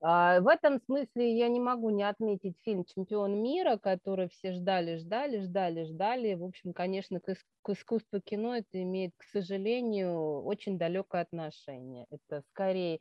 А, 0.00 0.40
в 0.40 0.46
этом 0.46 0.80
смысле 0.80 1.36
я 1.36 1.48
не 1.48 1.58
могу 1.58 1.90
не 1.90 2.04
отметить 2.04 2.56
фильм 2.62 2.84
«Чемпион 2.84 3.42
мира», 3.42 3.78
который 3.78 4.28
все 4.28 4.52
ждали, 4.52 4.96
ждали, 4.96 5.40
ждали, 5.40 5.84
ждали. 5.84 6.34
В 6.34 6.44
общем, 6.44 6.72
конечно, 6.72 7.20
к, 7.20 7.34
искусству 7.68 8.20
кино 8.20 8.56
это 8.56 8.80
имеет, 8.82 9.12
к 9.16 9.24
сожалению, 9.24 10.42
очень 10.44 10.78
далекое 10.78 11.22
отношение. 11.22 12.06
Это 12.10 12.42
скорее 12.50 13.00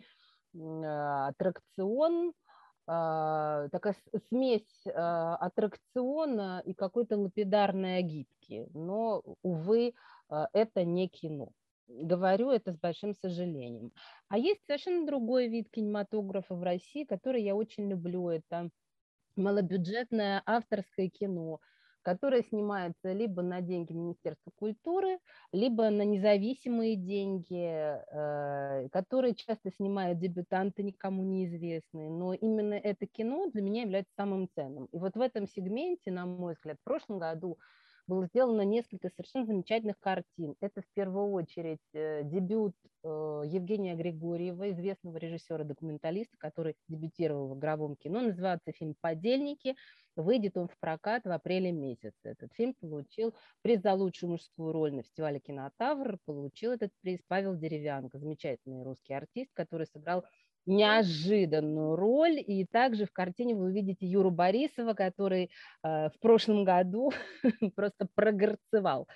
а, 0.56 1.28
аттракцион, 1.28 2.34
а, 2.88 3.70
такая 3.70 3.96
смесь 4.30 4.86
аттракциона 4.86 6.64
и 6.66 6.74
какой-то 6.74 7.18
лапидарной 7.18 8.00
агитки. 8.00 8.68
Но, 8.74 9.22
увы, 9.44 9.94
это 10.30 10.84
не 10.84 11.10
кино. 11.10 11.52
Говорю 11.88 12.52
это 12.52 12.74
с 12.74 12.78
большим 12.78 13.14
сожалением. 13.14 13.92
А 14.28 14.38
есть 14.38 14.66
совершенно 14.66 15.06
другой 15.06 15.48
вид 15.48 15.70
кинематографа 15.72 16.54
в 16.56 16.64
России, 16.64 17.06
который 17.06 17.42
я 17.44 17.56
очень 17.56 17.90
люблю. 17.90 18.30
Это 18.30 18.70
малобюджетное 19.38 20.42
авторское 20.46 21.10
кино, 21.10 21.60
которое 22.02 22.42
снимается 22.44 23.14
либо 23.14 23.42
на 23.42 23.62
деньги 23.62 23.94
Министерства 23.94 24.52
культуры, 24.56 25.20
либо 25.54 25.90
на 25.90 26.04
независимые 26.04 26.96
деньги, 26.96 27.56
э, 27.56 28.90
которые 28.90 29.36
часто 29.36 29.72
снимают 29.72 30.20
дебютанты, 30.20 30.84
никому 30.84 31.24
неизвестные. 31.24 32.10
Но 32.10 32.34
именно 32.34 32.74
это 32.74 33.08
кино 33.08 33.48
для 33.52 33.62
меня 33.62 33.84
является 33.84 34.14
самым 34.16 34.50
ценным. 34.50 34.86
И 34.88 34.98
вот 35.00 35.16
в 35.16 35.22
этом 35.22 35.48
сегменте, 35.48 36.12
на 36.12 36.26
мой 36.26 36.54
взгляд, 36.54 36.78
в 36.80 36.84
прошлом 36.84 37.20
году 37.20 37.58
было 38.08 38.26
сделано 38.28 38.62
несколько 38.62 39.10
совершенно 39.10 39.46
замечательных 39.46 40.00
картин. 40.00 40.56
Это 40.62 40.82
в 40.82 40.88
первую 40.94 41.32
очередь 41.32 41.80
э, 41.94 42.24
дебют 42.24 42.74
э, 43.04 43.08
Евгения 43.46 43.96
Григорьева, 43.96 44.72
известного 44.72 45.18
режиссера-документалиста, 45.18 46.38
который 46.38 46.76
дебютировал 46.88 47.50
в 47.50 47.58
игровом 47.58 47.96
кино. 47.96 48.22
Называется 48.22 48.72
фильм 48.72 48.96
«Подельники». 49.00 49.76
Выйдет 50.16 50.58
он 50.58 50.68
в 50.68 50.80
прокат 50.80 51.26
в 51.26 51.32
апреле 51.32 51.72
месяце. 51.72 52.16
Этот 52.24 52.52
фильм 52.54 52.74
получил 52.74 53.36
приз 53.62 53.82
за 53.82 53.94
лучшую 53.94 54.32
мужскую 54.32 54.72
роль 54.72 54.94
на 54.94 55.04
фестивале 55.04 55.40
«Кинотавр». 55.40 56.18
Получил 56.26 56.72
этот 56.72 56.92
приз 57.02 57.20
Павел 57.28 57.56
Деревянко, 57.56 58.18
замечательный 58.18 58.84
русский 58.84 59.14
артист, 59.14 59.52
который 59.54 59.86
сыграл 59.86 60.26
неожиданную 60.68 61.96
роль. 61.96 62.40
И 62.46 62.66
также 62.66 63.06
в 63.06 63.12
картине 63.12 63.56
вы 63.56 63.66
увидите 63.66 64.06
Юру 64.06 64.30
Борисова, 64.30 64.94
который 64.94 65.50
э, 65.84 66.10
в 66.10 66.20
прошлом 66.20 66.64
году 66.64 67.12
просто 67.76 68.08
прогорцевал 68.14 69.08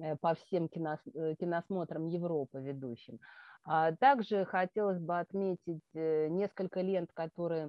э, 0.00 0.16
по 0.20 0.34
всем 0.34 0.68
кинос, 0.68 1.00
э, 1.14 1.34
киносмотрам 1.40 2.06
Европы 2.06 2.60
ведущим. 2.60 3.18
А 3.64 3.92
также 3.92 4.44
хотелось 4.44 5.00
бы 5.00 5.18
отметить 5.18 5.82
несколько 5.94 6.80
лент, 6.80 7.10
которые 7.12 7.68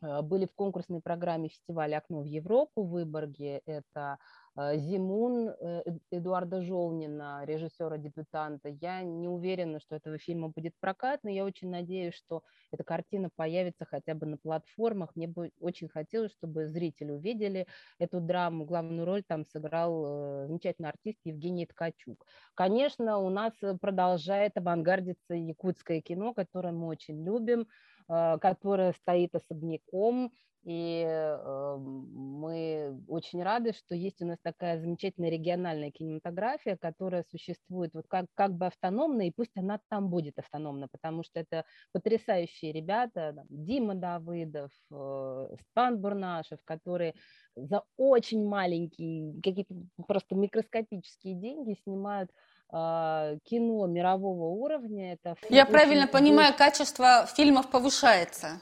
были 0.00 0.46
в 0.46 0.54
конкурсной 0.54 1.00
программе 1.00 1.48
фестиваля 1.48 1.98
«Окно 1.98 2.22
в 2.22 2.24
Европу» 2.24 2.82
в 2.82 2.90
Выборге. 2.90 3.62
Это 3.66 4.18
Э, 4.58 4.76
Зимун 4.76 5.50
э, 5.50 5.82
Эдуарда 6.10 6.62
Жолнина, 6.62 7.44
режиссера-дебютанта. 7.44 8.68
Я 8.80 9.02
не 9.02 9.28
уверена, 9.28 9.78
что 9.78 9.94
этого 9.94 10.18
фильма 10.18 10.48
будет 10.48 10.74
прокат, 10.80 11.20
но 11.22 11.30
я 11.30 11.44
очень 11.44 11.70
надеюсь, 11.70 12.14
что 12.14 12.42
эта 12.72 12.82
картина 12.82 13.30
появится 13.36 13.84
хотя 13.84 14.14
бы 14.14 14.26
на 14.26 14.36
платформах. 14.36 15.14
Мне 15.14 15.28
бы 15.28 15.52
очень 15.60 15.88
хотелось, 15.88 16.32
чтобы 16.32 16.66
зрители 16.66 17.12
увидели 17.12 17.68
эту 18.00 18.20
драму. 18.20 18.64
Главную 18.64 19.06
роль 19.06 19.22
там 19.22 19.44
сыграл 19.44 20.04
э, 20.06 20.46
замечательный 20.48 20.88
артист 20.88 21.20
Евгений 21.24 21.66
Ткачук. 21.66 22.26
Конечно, 22.54 23.18
у 23.18 23.30
нас 23.30 23.52
продолжает 23.80 24.56
авангардиться 24.56 25.34
якутское 25.34 26.00
кино, 26.00 26.34
которое 26.34 26.72
мы 26.72 26.88
очень 26.88 27.24
любим, 27.24 27.68
которое 28.08 28.92
стоит 28.92 29.34
особняком, 29.34 30.32
и 30.64 31.02
э, 31.06 31.76
мы 31.78 33.00
очень 33.06 33.42
рады, 33.42 33.72
что 33.72 33.94
есть 33.94 34.20
у 34.20 34.26
нас 34.26 34.38
такая 34.42 34.78
замечательная 34.78 35.30
региональная 35.30 35.90
кинематография, 35.90 36.76
которая 36.76 37.24
существует 37.30 37.94
вот 37.94 38.06
как, 38.08 38.26
как 38.34 38.54
бы 38.54 38.66
автономно, 38.66 39.26
и 39.26 39.30
пусть 39.30 39.56
она 39.56 39.80
там 39.88 40.10
будет 40.10 40.38
автономна, 40.38 40.88
потому 40.88 41.22
что 41.22 41.40
это 41.40 41.64
потрясающие 41.92 42.72
ребята, 42.72 43.32
там, 43.36 43.46
Дима 43.48 43.94
Давыдов, 43.94 44.70
э, 44.90 45.48
Стан 45.70 46.00
Бурнашев, 46.00 46.58
которые 46.64 47.14
за 47.54 47.84
очень 47.96 48.46
маленькие, 48.46 49.40
какие-то 49.42 49.74
просто 50.06 50.34
микроскопические 50.34 51.34
деньги 51.34 51.78
снимают 51.82 52.30
э, 52.30 52.34
кино 52.70 53.86
мирового 53.86 54.46
уровня. 54.46 55.14
Это 55.14 55.36
Я 55.48 55.64
правильно 55.64 56.06
понимаю, 56.06 56.54
качество 56.54 57.26
фильмов 57.26 57.70
повышается? 57.70 58.60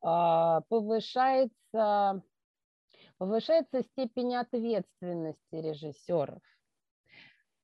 А, 0.00 0.60
повышается, 0.68 2.22
повышается 3.18 3.82
степень 3.82 4.36
ответственности 4.36 5.54
режиссеров 5.54 6.40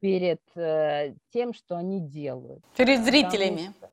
перед 0.01 0.41
э, 0.57 1.15
тем, 1.31 1.55
что 1.55 1.77
они 1.77 2.01
делают. 2.01 2.65
Перед 2.77 3.05
зрителями. 3.05 3.73
Что, 3.79 3.92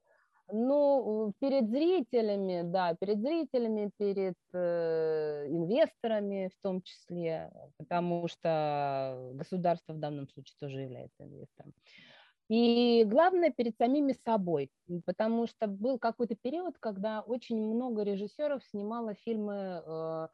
ну, 0.51 1.33
перед 1.39 1.69
зрителями, 1.69 2.63
да, 2.63 2.95
перед 2.95 3.19
зрителями, 3.19 3.91
перед 3.97 4.35
э, 4.53 5.47
инвесторами 5.49 6.49
в 6.53 6.61
том 6.61 6.81
числе, 6.81 7.51
потому 7.77 8.27
что 8.27 9.31
государство 9.33 9.93
в 9.93 9.99
данном 9.99 10.27
случае 10.29 10.55
тоже 10.59 10.81
является 10.81 11.23
инвестором. 11.23 11.73
И 12.49 13.03
главное 13.05 13.51
перед 13.51 13.77
самими 13.77 14.13
собой, 14.25 14.71
потому 15.05 15.45
что 15.45 15.67
был 15.67 15.99
какой-то 15.99 16.35
период, 16.35 16.77
когда 16.79 17.21
очень 17.21 17.61
много 17.63 18.03
режиссеров 18.03 18.63
снимало 18.71 19.13
фильмы, 19.13 19.83
э, 19.85 20.27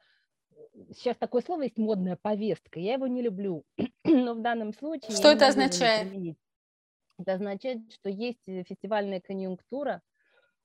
сейчас 0.95 1.17
такое 1.17 1.41
слово 1.41 1.63
есть 1.63 1.77
модная 1.77 2.17
повестка, 2.21 2.79
я 2.79 2.93
его 2.93 3.07
не 3.07 3.21
люблю, 3.21 3.63
но 4.05 4.33
в 4.33 4.41
данном 4.41 4.73
случае... 4.73 5.11
Что 5.11 5.29
это 5.29 5.47
означает? 5.47 6.37
Это 7.17 7.33
означает, 7.33 7.91
что 7.91 8.09
есть 8.09 8.43
фестивальная 8.45 9.21
конъюнктура, 9.21 10.01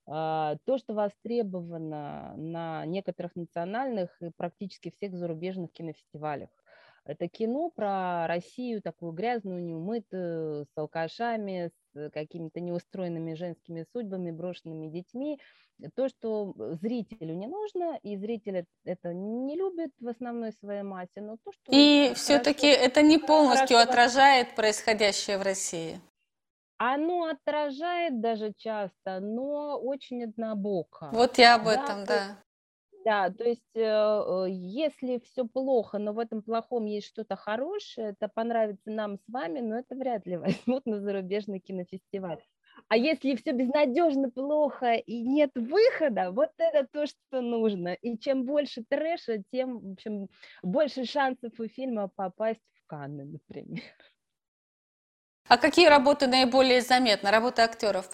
а, 0.07 0.57
то, 0.65 0.77
что 0.77 0.93
востребовано 0.93 2.33
на 2.35 2.85
некоторых 2.85 3.35
национальных 3.35 4.09
и 4.21 4.31
практически 4.35 4.91
всех 4.91 5.15
зарубежных 5.15 5.71
кинофестивалях. 5.71 6.49
Это 7.05 7.27
кино 7.27 7.71
про 7.71 8.27
Россию, 8.27 8.81
такую 8.81 9.11
грязную, 9.11 9.63
неумытую, 9.63 10.65
с 10.65 10.77
алкашами, 10.77 11.71
с 11.93 12.09
какими-то 12.11 12.59
неустроенными 12.59 13.33
женскими 13.33 13.85
судьбами, 13.91 14.31
брошенными 14.31 14.87
детьми. 14.87 15.39
То, 15.95 16.09
что 16.09 16.53
зрителю 16.79 17.33
не 17.33 17.47
нужно, 17.47 17.97
и 18.03 18.17
зритель 18.17 18.65
это 18.85 19.13
не 19.13 19.55
любит 19.55 19.91
в 19.99 20.07
основной 20.07 20.51
своей 20.53 20.83
массе, 20.83 21.21
но 21.21 21.37
то, 21.43 21.51
что... 21.51 21.71
И 21.71 22.13
все-таки 22.13 22.67
это 22.67 23.01
не 23.01 23.17
полностью 23.17 23.77
хорошо... 23.77 23.89
отражает 23.89 24.55
происходящее 24.55 25.39
в 25.39 25.41
России. 25.41 25.99
Оно 26.83 27.25
отражает 27.25 28.21
даже 28.21 28.53
часто, 28.57 29.19
но 29.19 29.77
очень 29.79 30.23
однобоко. 30.23 31.09
Вот 31.13 31.37
я 31.37 31.55
об 31.55 31.67
этом, 31.67 32.05
да. 32.05 32.43
Да, 33.05 33.29
то 33.29 33.43
есть 33.43 33.75
э, 33.75 33.81
э, 33.81 34.45
если 34.49 35.19
все 35.19 35.45
плохо, 35.45 35.97
но 35.99 36.13
в 36.13 36.19
этом 36.19 36.41
плохом 36.41 36.85
есть 36.85 37.07
что-то 37.07 37.35
хорошее, 37.35 38.09
это 38.09 38.27
понравится 38.27 38.91
нам 38.91 39.17
с 39.17 39.27
вами, 39.27 39.59
но 39.59 39.77
это 39.77 39.95
вряд 39.95 40.25
ли 40.25 40.37
возьмут 40.67 40.85
на 40.85 41.01
зарубежный 41.01 41.59
кинофестиваль. 41.59 42.41
А 42.87 42.97
если 42.97 43.35
все 43.35 43.51
безнадежно 43.51 44.31
плохо 44.31 44.93
и 44.93 45.21
нет 45.21 45.51
выхода, 45.55 46.31
вот 46.31 46.51
это 46.57 46.87
то, 46.91 47.05
что 47.05 47.41
нужно. 47.41 47.93
И 47.93 48.17
чем 48.17 48.45
больше 48.45 48.83
трэша, 48.87 49.43
тем, 49.51 49.79
в 49.79 49.91
общем, 49.93 50.29
больше 50.63 51.05
шансов 51.05 51.59
у 51.59 51.67
фильма 51.67 52.07
попасть 52.07 52.61
в 52.73 52.87
Канны, 52.87 53.25
например. 53.25 53.83
А 55.51 55.57
какие 55.57 55.89
работы 55.89 56.27
наиболее 56.27 56.79
заметны? 56.79 57.29
Работы 57.29 57.61
актеров? 57.61 58.09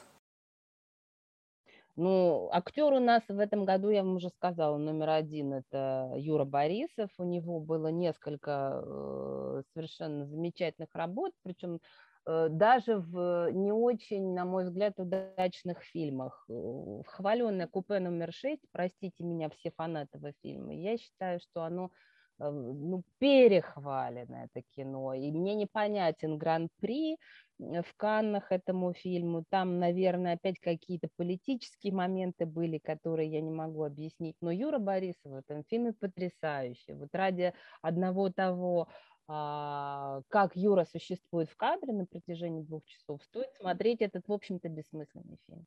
Ну, 1.95 2.49
актер 2.51 2.91
у 2.93 2.99
нас 2.99 3.21
в 3.27 3.37
этом 3.37 3.63
году, 3.63 3.91
я 3.91 4.01
вам 4.01 4.15
уже 4.15 4.29
сказала, 4.29 4.75
номер 4.77 5.09
один– 5.09 5.53
это 5.71 6.13
Юра 6.17 6.45
Борисов. 6.45 7.11
У 7.19 7.23
него 7.23 7.59
было 7.59 7.89
несколько 7.89 8.81
э, 8.83 9.61
совершенно 9.71 10.25
замечательных 10.25 10.89
работ, 10.95 11.31
причем 11.43 11.79
э, 12.25 12.47
даже 12.49 12.97
в 12.97 13.51
не 13.51 13.71
очень, 13.71 14.33
на 14.33 14.43
мой 14.43 14.63
взгляд, 14.63 14.95
удачных 14.97 15.83
фильмах. 15.83 16.43
Э, 16.49 17.03
Хваленное 17.05 17.67
купе 17.67 17.99
номер 17.99 18.33
шесть, 18.33 18.63
простите 18.71 19.23
меня, 19.23 19.51
все 19.51 19.69
фанаты 19.69 20.17
этого 20.17 20.33
фильма, 20.41 20.73
я 20.73 20.97
считаю, 20.97 21.39
что 21.39 21.61
оно 21.61 21.91
ну, 22.39 23.03
перехвалено 23.19 24.45
это 24.45 24.65
кино, 24.75 25.13
и 25.13 25.31
мне 25.31 25.55
непонятен 25.55 26.37
гран-при 26.37 27.17
в 27.59 27.93
Каннах 27.97 28.51
этому 28.51 28.93
фильму, 28.93 29.43
там, 29.49 29.79
наверное, 29.79 30.33
опять 30.33 30.59
какие-то 30.59 31.07
политические 31.15 31.93
моменты 31.93 32.45
были, 32.45 32.77
которые 32.77 33.31
я 33.31 33.41
не 33.41 33.49
могу 33.49 33.83
объяснить, 33.83 34.35
но 34.41 34.51
Юра 34.51 34.77
Борисов 34.77 35.31
в 35.31 35.35
этом 35.35 35.63
фильме 35.63 35.93
потрясающий, 35.93 36.93
вот 36.93 37.09
ради 37.13 37.53
одного 37.81 38.29
того, 38.29 38.87
а, 39.27 40.21
как 40.29 40.55
Юра 40.55 40.85
существует 40.85 41.49
в 41.49 41.57
кадре 41.57 41.93
на 41.93 42.05
протяжении 42.05 42.61
двух 42.61 42.85
часов, 42.85 43.21
стоит 43.23 43.51
смотреть 43.59 44.01
этот, 44.01 44.27
в 44.27 44.33
общем-то, 44.33 44.69
бессмысленный 44.69 45.37
фильм. 45.47 45.65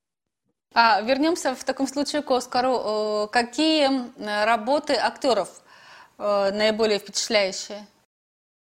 А 0.72 1.00
вернемся 1.00 1.56
в 1.56 1.64
таком 1.64 1.88
случае 1.88 2.22
к 2.22 2.30
Оскару. 2.30 3.28
Какие 3.32 3.88
работы 4.44 4.94
актеров 4.94 5.62
Э, 6.20 6.52
наиболее 6.52 6.98
впечатляющие? 6.98 7.86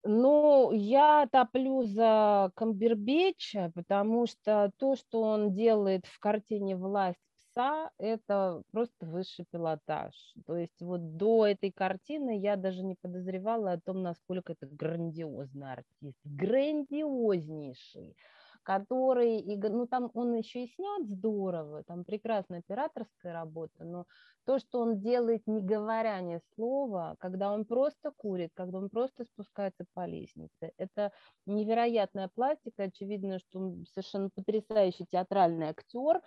Ну, 0.05 0.71
я 0.71 1.27
топлю 1.29 1.83
за 1.83 2.51
Камбербеча, 2.55 3.69
потому 3.75 4.27
что 4.27 4.71
то, 4.77 4.95
что 4.95 5.21
он 5.21 5.53
делает 5.53 6.05
в 6.05 6.19
картине 6.19 6.77
«Власть 6.77 7.19
пса», 7.35 7.91
это 7.97 8.61
просто 8.71 9.05
высший 9.05 9.45
пилотаж. 9.51 10.13
То 10.45 10.55
есть 10.55 10.79
вот 10.79 11.17
до 11.17 11.45
этой 11.47 11.69
картины 11.69 12.39
я 12.39 12.55
даже 12.55 12.81
не 12.81 12.95
подозревала 12.95 13.73
о 13.73 13.79
том, 13.81 14.03
насколько 14.03 14.53
это 14.53 14.65
грандиозный 14.65 15.73
артист. 15.73 16.17
Грандиознейший 16.23 18.15
который, 18.63 19.43
ну 19.57 19.87
там 19.87 20.11
он 20.13 20.35
еще 20.35 20.63
и 20.63 20.67
снят 20.67 21.07
здорово, 21.07 21.83
там 21.83 22.03
прекрасная 22.03 22.59
операторская 22.59 23.33
работа, 23.33 23.83
но 23.83 24.05
то, 24.45 24.59
что 24.59 24.79
он 24.79 24.99
делает, 24.99 25.43
не 25.45 25.61
говоря 25.61 26.19
ни 26.21 26.39
слова, 26.55 27.15
когда 27.19 27.51
он 27.51 27.65
просто 27.65 28.11
курит, 28.15 28.51
когда 28.53 28.79
он 28.79 28.89
просто 28.89 29.25
спускается 29.25 29.85
по 29.93 30.05
лестнице, 30.05 30.71
это 30.77 31.11
невероятная 31.45 32.29
пластика, 32.33 32.83
очевидно, 32.83 33.39
что 33.39 33.59
он 33.59 33.85
совершенно 33.93 34.29
потрясающий 34.29 35.05
театральный 35.05 35.67
актер, 35.67 36.21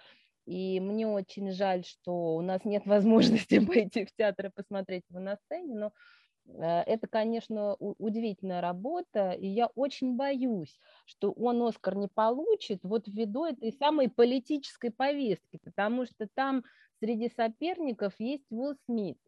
и 0.46 0.80
мне 0.80 1.06
очень 1.06 1.52
жаль, 1.52 1.84
что 1.84 2.36
у 2.36 2.40
нас 2.40 2.64
нет 2.64 2.86
возможности 2.86 3.64
пойти 3.64 4.04
в 4.04 4.12
театр 4.14 4.46
и 4.46 4.50
посмотреть 4.50 5.04
его 5.08 5.20
на 5.20 5.36
сцене, 5.36 5.74
но 5.74 5.92
это, 6.46 7.06
конечно, 7.06 7.74
удивительная 7.78 8.60
работа, 8.60 9.32
и 9.32 9.46
я 9.46 9.68
очень 9.68 10.16
боюсь, 10.16 10.78
что 11.06 11.32
он 11.32 11.62
Оскар 11.62 11.96
не 11.96 12.08
получит 12.08 12.80
вот 12.84 13.08
ввиду 13.08 13.44
этой 13.44 13.72
самой 13.72 14.10
политической 14.10 14.90
повестки, 14.90 15.58
потому 15.62 16.04
что 16.06 16.28
там 16.34 16.64
среди 17.00 17.28
соперников 17.28 18.14
есть 18.18 18.44
Уилл 18.50 18.74
Смит. 18.86 19.18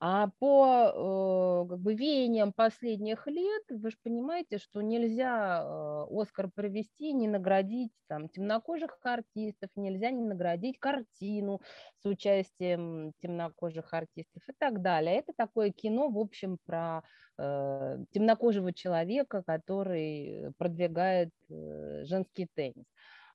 А 0.00 0.28
по 0.38 1.64
э, 1.64 1.68
как 1.68 1.80
бы, 1.80 1.94
веяниям 1.94 2.52
последних 2.52 3.26
лет 3.26 3.62
вы 3.70 3.90
же 3.90 3.96
понимаете, 4.02 4.58
что 4.58 4.82
нельзя 4.82 5.62
э, 5.62 6.06
Оскар 6.10 6.50
провести, 6.54 7.12
не 7.12 7.28
наградить 7.28 7.92
там, 8.08 8.28
темнокожих 8.28 8.98
артистов, 9.02 9.70
нельзя 9.76 10.10
не 10.10 10.22
наградить 10.24 10.78
картину 10.78 11.60
с 12.02 12.06
участием 12.06 13.12
темнокожих 13.20 13.94
артистов 13.94 14.42
и 14.48 14.52
так 14.58 14.82
далее. 14.82 15.16
Это 15.16 15.32
такое 15.36 15.70
кино, 15.70 16.10
в 16.10 16.18
общем, 16.18 16.58
про 16.66 17.02
э, 17.38 17.98
темнокожего 18.10 18.72
человека, 18.72 19.42
который 19.46 20.52
продвигает 20.58 21.30
э, 21.48 22.04
женский 22.04 22.48
теннис. 22.54 22.84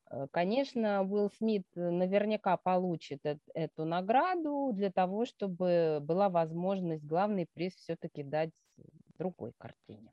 Э, 0.10 0.28
конечно, 0.32 1.04
Уилл 1.04 1.30
Смит 1.30 1.66
э, 1.76 1.90
наверняка 1.90 2.58
получит 2.58 3.22
эту 3.54 3.86
награду 3.86 4.72
для 4.74 4.92
того, 4.92 5.26
чтобы 5.26 6.00
была 6.02 6.30
возможность 6.30 7.04
главный 7.06 7.48
приз 7.54 7.76
все-таки 7.76 8.24
дать 8.24 8.52
другой 9.18 9.54
картине. 9.58 10.12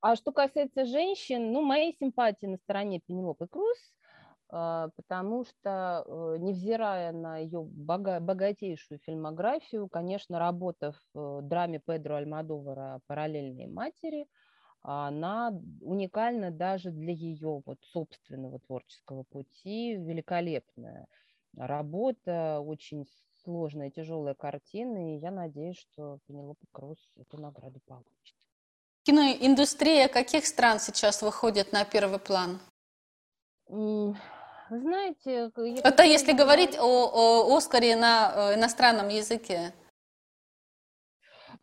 А 0.00 0.14
что 0.14 0.32
касается 0.32 0.84
женщин, 0.84 1.52
ну, 1.52 1.62
моей 1.62 1.92
симпатии 1.92 2.46
на 2.46 2.56
стороне 2.58 3.00
Пенелопы 3.00 3.48
Круз, 3.48 3.78
э, 4.52 4.88
потому 4.94 5.44
что, 5.44 6.36
невзирая 6.38 7.12
на 7.12 7.38
ее 7.38 7.62
богатейшую 7.62 9.00
фильмографию, 9.00 9.88
конечно, 9.88 10.38
работа 10.38 10.94
в 11.14 11.42
драме 11.42 11.80
Педро 11.84 12.16
Альмадовара 12.16 13.00
«Параллельные 13.06 13.68
матери»– 13.68 14.26
она 14.90 15.52
уникальна 15.82 16.50
даже 16.50 16.90
для 16.90 17.12
ее 17.12 17.62
вот 17.66 17.78
собственного 17.92 18.58
творческого 18.60 19.22
пути, 19.24 19.96
великолепная 19.96 21.06
работа, 21.54 22.60
очень 22.60 23.06
сложная, 23.42 23.90
тяжелая 23.90 24.34
картина, 24.34 25.14
и 25.14 25.18
я 25.18 25.30
надеюсь, 25.30 25.76
что 25.76 26.20
Пенелопа 26.26 26.64
Круз 26.72 26.98
эту 27.16 27.36
награду 27.36 27.80
получит. 27.86 28.34
Киноиндустрия 29.02 30.08
каких 30.08 30.46
стран 30.46 30.80
сейчас 30.80 31.20
выходит 31.20 31.70
на 31.72 31.84
первый 31.84 32.18
план? 32.18 32.58
Знаете, 33.66 35.50
это 35.84 36.02
если 36.02 36.32
говорить 36.32 36.78
о, 36.78 37.44
о 37.44 37.56
Оскаре 37.56 37.94
на 37.94 38.52
э, 38.52 38.54
иностранном 38.54 39.08
языке. 39.08 39.74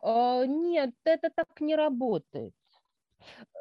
А, 0.00 0.44
нет, 0.46 0.94
это 1.02 1.30
так 1.30 1.60
не 1.60 1.74
работает. 1.74 2.54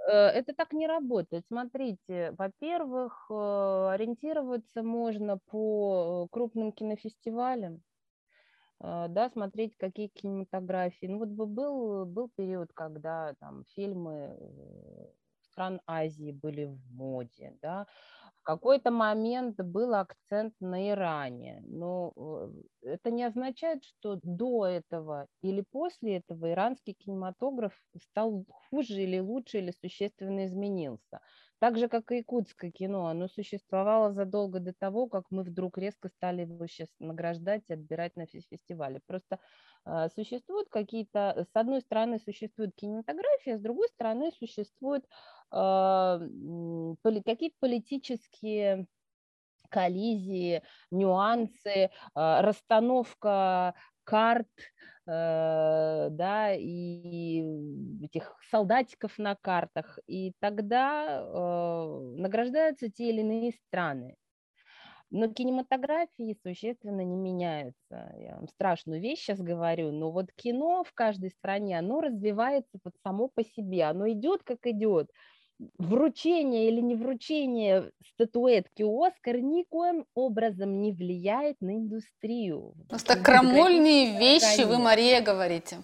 Э, 0.07 0.27
это 0.27 0.53
так 0.53 0.73
не 0.73 0.87
работает. 0.87 1.45
Смотрите, 1.47 2.31
во-первых, 2.37 3.27
э, 3.29 3.89
ориентироваться 3.93 4.83
можно 4.83 5.39
по 5.49 6.27
крупным 6.31 6.71
кинофестивалям, 6.71 7.81
э, 8.81 9.07
да, 9.09 9.29
смотреть 9.29 9.77
какие 9.77 10.07
кинематографии. 10.07 11.07
Ну 11.07 11.19
вот 11.19 11.29
был, 11.29 12.05
был 12.05 12.29
период, 12.35 12.71
когда 12.73 13.33
там 13.39 13.63
фильмы 13.75 14.37
стран 15.55 15.81
Азии 15.87 16.31
были 16.31 16.65
в 16.65 16.91
моде, 16.91 17.57
да, 17.61 17.87
какой-то 18.43 18.91
момент 18.91 19.57
был 19.59 19.95
акцент 19.95 20.53
на 20.59 20.89
Иране, 20.89 21.63
но 21.65 22.13
э, 22.83 22.89
это 22.89 23.11
не 23.11 23.23
означает, 23.23 23.83
что 23.83 24.19
до 24.23 24.67
этого 24.67 25.27
или 25.41 25.61
после 25.61 26.17
этого 26.17 26.51
иранский 26.51 26.93
кинематограф 26.93 27.73
стал 27.99 28.45
хуже 28.69 29.01
или 29.01 29.19
лучше, 29.19 29.59
или 29.59 29.71
существенно 29.71 30.45
изменился. 30.45 31.21
Так 31.59 31.77
же, 31.77 31.87
как 31.87 32.11
и 32.11 32.17
якутское 32.17 32.71
кино, 32.71 33.07
оно 33.07 33.27
существовало 33.27 34.11
задолго 34.11 34.59
до 34.59 34.73
того, 34.73 35.07
как 35.07 35.25
мы 35.29 35.43
вдруг 35.43 35.77
резко 35.77 36.09
стали 36.09 36.41
его 36.41 36.67
сейчас 36.67 36.89
награждать 36.99 37.63
и 37.69 37.73
отбирать 37.73 38.15
на 38.17 38.25
фестивале. 38.27 38.99
Просто 39.05 39.39
э, 39.85 40.09
существуют 40.13 40.69
какие-то, 40.69 41.45
с 41.49 41.55
одной 41.55 41.81
стороны, 41.81 42.19
существует 42.19 42.75
кинематография, 42.75 43.57
с 43.57 43.61
другой 43.61 43.87
стороны, 43.87 44.31
существуют 44.31 45.05
э, 45.51 46.19
какие-то 47.25 47.55
политические 47.59 48.87
коллизии, 49.69 50.61
нюансы, 50.91 51.69
э, 51.69 51.89
расстановка 52.15 53.75
карт, 54.05 54.47
э, 55.07 56.07
да, 56.11 56.53
и 56.53 57.43
этих 58.03 58.35
солдатиков 58.49 59.17
на 59.17 59.35
картах, 59.35 59.99
и 60.07 60.33
тогда 60.39 61.19
э, 61.21 62.15
награждаются 62.17 62.89
те 62.89 63.09
или 63.09 63.21
иные 63.21 63.51
страны. 63.67 64.15
Но 65.11 65.27
кинематографии 65.31 66.37
существенно 66.43 67.01
не 67.01 67.15
меняются. 67.15 68.13
Я 68.17 68.35
вам 68.37 68.47
страшную 68.47 69.01
вещь 69.01 69.19
сейчас 69.19 69.39
говорю, 69.39 69.91
но 69.91 70.11
вот 70.11 70.31
кино 70.35 70.83
в 70.83 70.93
каждой 70.93 71.29
стране, 71.29 71.77
оно 71.79 72.01
развивается 72.01 72.79
вот 72.83 72.93
само 73.03 73.29
по 73.29 73.43
себе, 73.43 73.83
оно 73.83 74.09
идет 74.09 74.43
как 74.43 74.65
идет. 74.65 75.11
Вручение 75.77 76.67
или 76.67 76.81
не 76.81 76.95
вручение 76.95 77.91
статуэтки 78.13 78.83
Оскар 78.83 79.39
никоим 79.39 80.05
образом 80.13 80.81
не 80.81 80.91
влияет 80.91 81.61
на 81.61 81.75
индустрию. 81.75 82.73
Просто 82.89 83.17
крамольные 83.17 84.17
вещи 84.19 84.61
вы, 84.65 84.77
Мария, 84.77 85.21
говорите. 85.21 85.77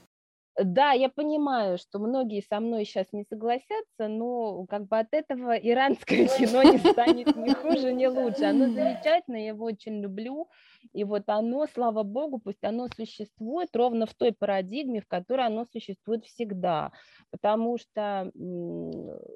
Да, 0.64 0.92
я 0.92 1.10
понимаю, 1.10 1.78
что 1.78 2.00
многие 2.00 2.42
со 2.42 2.60
мной 2.60 2.86
сейчас 2.86 3.08
не 3.14 3.24
согласятся, 3.24 4.08
но 4.08 4.66
как 4.66 4.88
бы 4.88 5.00
от 5.00 5.08
этого 5.12 5.56
иранское 5.56 6.28
кино 6.28 6.64
не 6.64 6.78
станет 6.78 7.36
ни 7.36 7.54
хуже, 7.54 7.94
ни 7.94 8.06
лучше. 8.06 8.46
Оно 8.46 8.68
замечательно, 8.68 9.38
я 9.38 9.50
его 9.50 9.66
очень 9.66 10.02
люблю. 10.02 10.50
И 10.94 11.04
вот 11.04 11.24
оно, 11.28 11.68
слава 11.74 12.04
богу, 12.04 12.40
пусть 12.40 12.64
оно 12.64 12.88
существует 12.96 13.76
ровно 13.76 14.06
в 14.06 14.14
той 14.14 14.34
парадигме, 14.34 15.02
в 15.02 15.08
которой 15.08 15.48
оно 15.48 15.66
существует 15.72 16.26
всегда. 16.26 16.92
Потому 17.32 17.78
что 17.78 18.32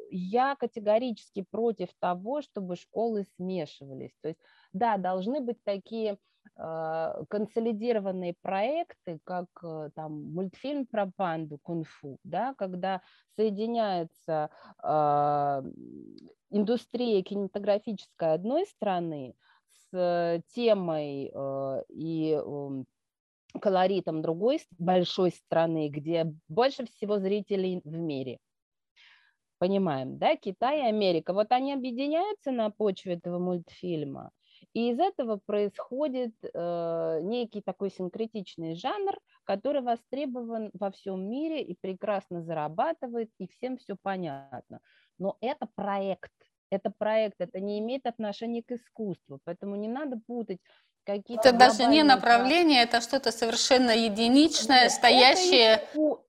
я 0.09 0.55
категорически 0.55 1.45
против 1.49 1.89
того, 1.99 2.41
чтобы 2.41 2.75
школы 2.75 3.25
смешивались. 3.35 4.13
То 4.21 4.29
есть, 4.29 4.39
да, 4.73 4.97
должны 4.97 5.39
быть 5.39 5.57
такие 5.63 6.17
консолидированные 6.57 8.33
проекты, 8.41 9.19
как 9.25 9.47
э, 9.61 9.89
там 9.93 10.31
мультфильм 10.31 10.85
про 10.85 11.11
панду 11.15 11.57
кунг-фу, 11.57 12.17
да, 12.23 12.53
когда 12.53 13.01
соединяется 13.35 14.49
э, 14.81 15.63
индустрия 16.51 17.21
кинематографическая 17.23 18.35
одной 18.35 18.65
страны 18.67 19.35
с 19.91 20.41
темой 20.53 21.29
э, 21.33 21.83
и 21.89 22.39
э, 22.41 22.83
колоритом 23.59 24.21
другой 24.21 24.61
большой 24.77 25.31
страны, 25.31 25.89
где 25.89 26.33
больше 26.47 26.85
всего 26.85 27.19
зрителей 27.19 27.81
в 27.83 27.97
мире. 27.97 28.39
Понимаем, 29.57 30.17
да, 30.17 30.37
Китай 30.37 30.79
и 30.79 30.87
Америка. 30.87 31.33
Вот 31.33 31.51
они 31.51 31.73
объединяются 31.73 32.51
на 32.51 32.69
почве 32.69 33.15
этого 33.15 33.39
мультфильма– 33.39 34.31
и 34.73 34.91
из 34.91 34.99
этого 34.99 35.39
происходит 35.45 36.33
э, 36.41 37.19
некий 37.21 37.61
такой 37.61 37.91
синкретичный 37.91 38.75
жанр, 38.75 39.17
который 39.43 39.81
востребован 39.81 40.71
во 40.73 40.91
всем 40.91 41.29
мире 41.29 41.61
и 41.61 41.75
прекрасно 41.79 42.41
зарабатывает, 42.41 43.29
и 43.39 43.47
всем 43.47 43.77
все 43.77 43.95
понятно. 44.01 44.79
Но 45.17 45.37
это 45.41 45.67
проект, 45.75 46.31
это 46.69 46.91
проект, 46.97 47.35
это 47.39 47.59
не 47.59 47.79
имеет 47.79 48.05
отношения 48.05 48.63
к 48.63 48.71
искусству, 48.71 49.39
поэтому 49.43 49.75
не 49.75 49.87
надо 49.87 50.19
путать 50.27 50.59
какие-то... 51.05 51.49
Это 51.49 51.57
даже 51.57 51.85
не 51.85 52.03
направление, 52.03 52.83
это 52.83 53.01
что-то 53.01 53.31
совершенно 53.31 53.91
единичное, 53.91 54.89
стоящее... 54.89 55.83
Это 55.93 56.24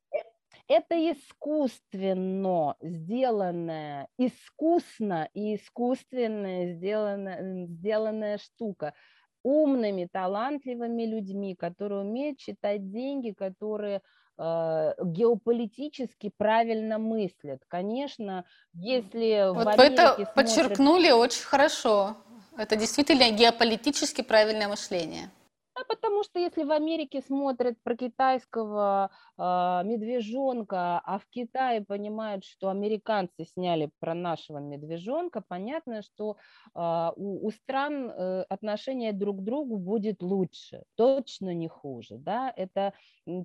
это 0.69 0.95
искусственно 1.13 2.77
сделанная, 2.81 4.09
искусно 4.19 5.29
и 5.35 5.57
искусственная 5.57 6.75
сделанная, 6.75 7.67
сделанная 7.67 8.39
штука 8.39 8.95
умными, 9.43 10.09
талантливыми 10.13 11.05
людьми, 11.05 11.55
которые 11.55 12.01
умеют 12.01 12.39
читать 12.39 12.91
деньги, 12.91 13.31
которые 13.31 14.03
э, 14.39 14.95
геополитически 15.05 16.33
правильно 16.37 16.99
мыслят. 16.99 17.63
Конечно, 17.69 18.45
если 18.73 19.53
вот 19.53 19.65
в 19.65 19.69
Америке 19.69 19.95
это 19.95 20.15
смотрят... 20.15 20.35
подчеркнули 20.35 21.11
очень 21.13 21.45
хорошо. 21.45 22.17
Это 22.59 22.75
действительно 22.75 23.31
геополитически 23.31 24.23
правильное 24.23 24.67
мышление. 24.67 25.31
А 25.79 25.85
потому 25.85 26.23
что 26.23 26.39
если 26.39 26.65
в 26.65 26.71
Америке 26.71 27.21
смотрят 27.21 27.77
про 27.83 27.95
китайского 27.97 29.11
э, 29.37 29.43
медвежонка, 29.85 30.99
а 31.05 31.19
в 31.19 31.27
Китае 31.29 31.85
понимают, 31.85 32.47
что 32.47 32.71
американцы 32.71 33.45
сняли 33.45 33.91
про 33.99 34.15
нашего 34.15 34.57
медвежонка, 34.57 35.43
понятно, 35.47 36.01
что 36.01 36.39
э, 36.75 37.11
у, 37.17 37.47
у 37.47 37.51
стран 37.51 38.09
э, 38.11 38.43
отношение 38.49 39.13
друг 39.13 39.41
к 39.41 39.43
другу 39.43 39.77
будет 39.77 40.23
лучше, 40.23 40.85
точно 40.95 41.53
не 41.53 41.69
хуже. 41.69 42.17
Да? 42.17 42.51
Это 42.57 42.95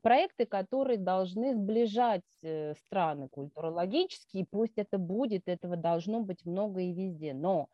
проекты, 0.02 0.46
которые 0.46 1.00
должны 1.00 1.54
сближать 1.54 2.24
э, 2.44 2.76
страны 2.76 3.28
культурологически, 3.28 4.38
и 4.38 4.46
пусть 4.50 4.78
это 4.78 4.98
будет, 4.98 5.50
этого 5.50 5.76
должно 5.76 6.22
быть 6.22 6.46
много 6.46 6.80
и 6.80 6.94
везде. 6.94 7.34
Но 7.34 7.68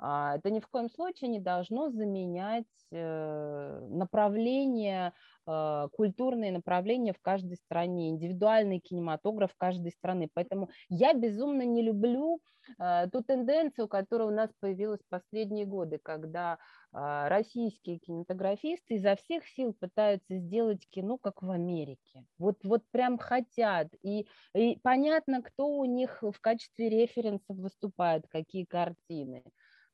это 0.00 0.50
ни 0.50 0.60
в 0.60 0.68
коем 0.68 0.88
случае 0.90 1.28
не 1.28 1.40
должно 1.40 1.90
заменять 1.90 2.64
э, 2.92 3.88
направление, 3.90 5.12
а, 5.44 5.88
культурные 5.88 6.52
направления 6.52 7.12
в 7.12 7.20
каждой 7.20 7.56
стране, 7.56 8.10
индивидуальный 8.10 8.80
кинематограф 8.80 9.54
каждой 9.56 9.90
страны. 9.90 10.28
Поэтому 10.34 10.68
я 10.88 11.14
безумно 11.14 11.62
не 11.62 11.82
люблю 11.82 12.40
а, 12.78 13.08
ту 13.08 13.22
тенденцию, 13.24 13.88
которая 13.88 14.28
у 14.28 14.30
нас 14.30 14.50
появилась 14.60 15.00
в 15.00 15.08
последние 15.08 15.64
годы, 15.64 15.98
когда 16.02 16.58
российские 16.90 17.98
кинематографисты 17.98 18.94
изо 18.94 19.14
всех 19.14 19.46
сил 19.46 19.74
пытаются 19.74 20.38
сделать 20.38 20.88
кино, 20.88 21.18
как 21.18 21.42
в 21.42 21.50
Америке. 21.50 22.24
Вот, 22.38 22.56
вот 22.64 22.82
прям 22.90 23.18
хотят. 23.18 23.88
И, 24.02 24.26
и 24.54 24.78
понятно, 24.82 25.42
кто 25.42 25.68
у 25.68 25.84
них 25.84 26.22
в 26.22 26.40
качестве 26.40 26.88
референсов 26.88 27.58
выступает, 27.58 28.26
какие 28.30 28.64
картины 28.64 29.44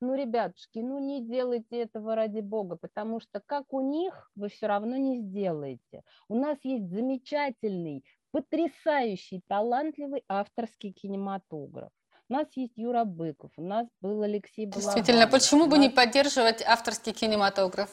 ну, 0.06 0.14
ребятушки, 0.14 0.78
ну 0.78 0.98
не 0.98 1.24
делайте 1.24 1.82
этого 1.82 2.14
ради 2.14 2.40
бога, 2.40 2.76
потому 2.76 3.20
что 3.20 3.40
как 3.44 3.72
у 3.72 3.80
них 3.80 4.30
вы 4.36 4.48
все 4.48 4.66
равно 4.66 4.96
не 4.96 5.18
сделаете. 5.18 6.02
У 6.28 6.34
нас 6.34 6.58
есть 6.62 6.88
замечательный, 6.90 8.04
потрясающий, 8.30 9.42
талантливый 9.48 10.24
авторский 10.28 10.92
кинематограф. 10.92 11.90
У 12.28 12.32
нас 12.32 12.46
есть 12.56 12.72
Юра 12.76 13.04
Быков, 13.04 13.50
у 13.56 13.62
нас 13.62 13.86
был 14.00 14.22
Алексей 14.22 14.66
Балабанов. 14.66 14.94
Действительно, 14.94 15.26
почему 15.30 15.66
нас... 15.66 15.70
бы 15.70 15.78
не 15.78 15.90
поддерживать 15.90 16.62
авторский 16.62 17.12
кинематограф? 17.12 17.90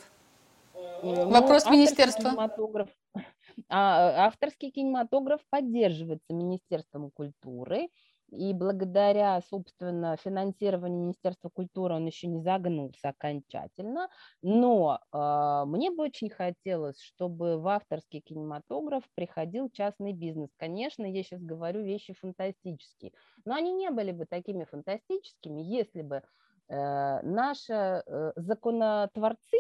Ну, 1.04 1.30
Вопрос 1.30 1.65
министерства. 1.65 2.30
Кинематограф, 2.30 2.89
а, 3.69 4.28
авторский 4.28 4.71
кинематограф 4.71 5.41
поддерживается 5.50 6.34
Министерством 6.34 7.12
культуры, 7.12 7.89
и 8.32 8.54
благодаря, 8.54 9.39
собственно, 9.41 10.17
финансированию 10.17 11.02
Министерства 11.02 11.50
культуры 11.50 11.96
он 11.96 12.06
еще 12.06 12.28
не 12.28 12.41
загнулся 12.41 13.10
окончательно, 13.10 14.10
но 14.41 15.00
э, 15.12 15.63
мне 15.67 15.91
бы 15.91 16.04
очень 16.04 16.30
хотелось, 16.30 17.00
чтобы 17.00 17.58
в 17.60 17.67
авторский 17.67 18.22
кинематограф 18.22 19.04
приходил 19.15 19.70
частный 19.70 20.13
бизнес. 20.13 20.50
Конечно, 20.58 21.06
я 21.06 21.24
сейчас 21.24 21.41
говорю 21.41 21.84
вещи 21.84 22.13
фантастические, 22.13 23.12
но 23.46 23.56
они 23.56 23.74
не 23.74 23.89
были 23.91 24.12
бы 24.12 24.26
такими 24.26 24.63
фантастическими, 24.63 25.62
если 25.62 26.02
бы 26.02 26.24
э, 26.70 27.22
наши 27.24 27.74
э, 27.74 28.32
законотворцы 28.38 29.58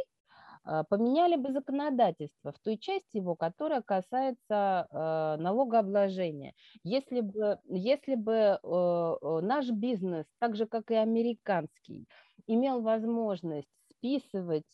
поменяли 0.63 1.35
бы 1.35 1.51
законодательство 1.51 2.51
в 2.51 2.59
той 2.59 2.77
части 2.77 3.17
его, 3.17 3.35
которая 3.35 3.81
касается 3.81 4.87
э, 4.89 5.41
налогообложения. 5.41 6.53
Если 6.83 7.21
бы, 7.21 7.59
если 7.65 8.15
бы 8.15 8.59
э, 8.61 9.39
наш 9.41 9.69
бизнес, 9.69 10.25
так 10.39 10.55
же 10.55 10.65
как 10.67 10.91
и 10.91 10.95
американский, 10.95 12.07
имел 12.47 12.81
возможность 12.81 13.67
списывать 13.89 14.65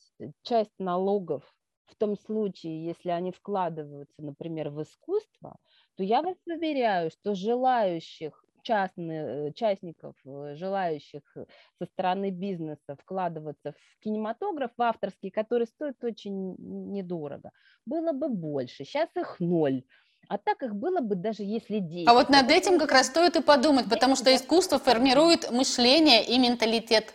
часть 0.42 0.74
налогов 0.80 1.44
в 1.86 1.96
том 1.96 2.18
случае, 2.18 2.86
если 2.86 3.10
они 3.10 3.32
вкладываются, 3.32 4.22
например, 4.22 4.70
в 4.70 4.82
искусство, 4.82 5.58
то 5.96 6.04
я 6.04 6.22
вас 6.22 6.38
уверяю, 6.46 7.12
что 7.12 7.34
желающих 7.34 8.44
частных, 8.68 9.28
э, 9.28 9.52
частников, 9.54 10.16
э, 10.26 10.56
желающих 10.56 11.22
э, 11.36 11.46
со 11.80 11.86
стороны 11.86 12.32
бизнеса 12.32 12.96
вкладываться 13.02 13.72
в 13.72 14.04
кинематограф, 14.04 14.72
в 14.78 14.82
авторский, 14.82 15.32
который 15.32 15.68
стоит 15.68 16.04
очень 16.04 16.56
недорого, 16.94 17.52
было 17.86 18.12
бы 18.12 18.28
больше. 18.30 18.84
Сейчас 18.84 19.10
их 19.16 19.40
ноль. 19.40 19.84
А 20.30 20.38
так 20.38 20.64
их 20.64 20.76
было 20.76 21.00
бы 21.00 21.16
даже 21.16 21.44
если 21.44 21.80
10. 21.80 22.08
А 22.10 22.14
вот 22.14 22.30
над 22.30 22.52
этим 22.52 22.80
как 22.80 22.92
раз 22.92 23.08
стоит 23.08 23.38
и 23.38 23.42
подумать, 23.42 23.90
потому 23.90 24.16
что 24.18 24.36
искусство 24.36 24.78
формирует 24.78 25.50
мышление 25.52 26.26
и 26.26 26.38
менталитет. 26.38 27.14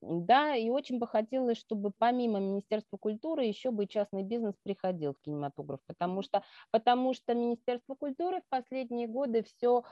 Да, 0.00 0.54
и 0.54 0.70
очень 0.70 0.98
бы 0.98 1.08
хотелось, 1.08 1.58
чтобы 1.58 1.90
помимо 1.96 2.38
Министерства 2.38 2.96
культуры 2.96 3.44
еще 3.44 3.72
бы 3.72 3.86
частный 3.86 4.22
бизнес 4.22 4.54
приходил 4.62 5.14
в 5.14 5.20
кинематограф, 5.20 5.80
потому 5.86 6.22
что, 6.22 6.44
потому 6.70 7.14
что 7.14 7.34
Министерство 7.34 7.94
культуры 7.96 8.40
в 8.40 8.48
последние 8.48 9.08
годы 9.08 9.42
все 9.42 9.82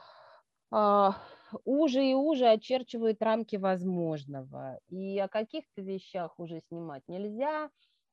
а, 0.71 1.17
уже 1.65 2.05
и 2.05 2.15
уже 2.15 2.49
очерчивает 2.49 3.21
рамки 3.21 3.57
возможного. 3.57 4.79
И 4.89 5.19
о 5.19 5.29
каких-то 5.29 5.83
вещах 5.83 6.39
уже 6.39 6.61
снимать 6.69 7.03
нельзя, 7.09 7.71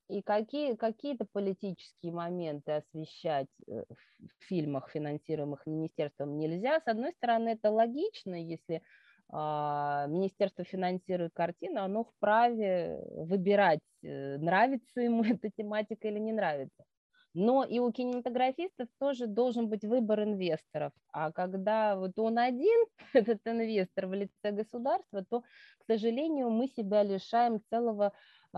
и 0.10 0.22
какие, 0.22 0.76
какие-то 0.76 1.26
политические 1.32 2.12
моменты 2.12 2.74
освещать 2.74 3.48
э, 3.68 3.84
в 3.90 4.44
фильмах, 4.46 4.90
финансируемых 4.90 5.66
министерством, 5.66 6.38
нельзя. 6.38 6.82
С 6.82 6.88
одной 6.88 7.14
стороны, 7.14 7.50
это 7.50 7.72
логично, 7.72 8.36
если 8.36 8.84
министерство 9.32 10.64
финансирует 10.64 11.34
картину, 11.34 11.82
оно 11.82 12.04
вправе 12.04 13.00
выбирать, 13.16 13.80
э, 14.04 14.38
нравится 14.38 15.02
ему 15.02 15.24
эта 15.24 15.50
тематика 15.50 16.08
или 16.08 16.20
не 16.20 16.34
нравится. 16.34 16.84
Но 17.36 17.64
и 17.64 17.80
у 17.80 17.92
кинематографистов 17.92 18.88
тоже 19.00 19.26
должен 19.26 19.68
быть 19.68 19.84
выбор 19.84 20.22
инвесторов. 20.22 20.92
А 21.12 21.32
когда 21.32 21.96
вот 21.96 22.12
он 22.18 22.38
один, 22.38 22.86
этот 23.14 23.40
инвестор 23.46 24.06
в 24.06 24.14
лице 24.14 24.52
государства, 24.52 25.26
то, 25.28 25.42
к 25.42 25.86
сожалению, 25.88 26.52
мы 26.52 26.68
себя 26.68 27.02
лишаем 27.02 27.60
целого 27.72 28.12
э, 28.54 28.58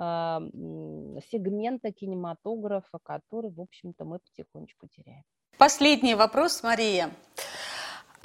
сегмента 1.32 1.94
кинематографа, 1.94 3.00
который, 3.02 3.52
в 3.52 3.62
общем-то, 3.62 4.04
мы 4.04 4.20
потихонечку 4.20 4.88
теряем. 4.88 5.24
Последний 5.58 6.16
вопрос, 6.16 6.64
Мария. 6.64 7.12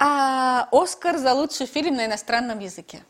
А 0.03 0.67
Оскар 0.71 1.19
за 1.19 1.35
лучший 1.35 1.67
фильм 1.67 1.95
на 1.95 2.07
иностранном 2.07 2.57
языке? 2.57 3.03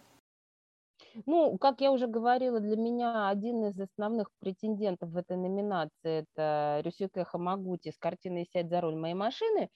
Ну, 1.26 1.58
как 1.58 1.80
я 1.80 1.90
уже 1.94 2.08
говорила, 2.08 2.60
для 2.60 2.76
меня 2.76 3.30
один 3.30 3.64
из 3.64 3.80
основных 3.80 4.28
претендентов 4.40 5.10
в 5.12 5.16
этой 5.16 5.38
номинации– 5.38 6.26
это 6.36 6.82
Рюсюке 6.84 7.24
Хамагути 7.24 7.92
с 7.92 7.98
картиной 7.98 8.46
«Сядь 8.52 8.70
за 8.70 8.82
руль 8.82 8.96
моей 8.96 9.14
машины». 9.14 9.70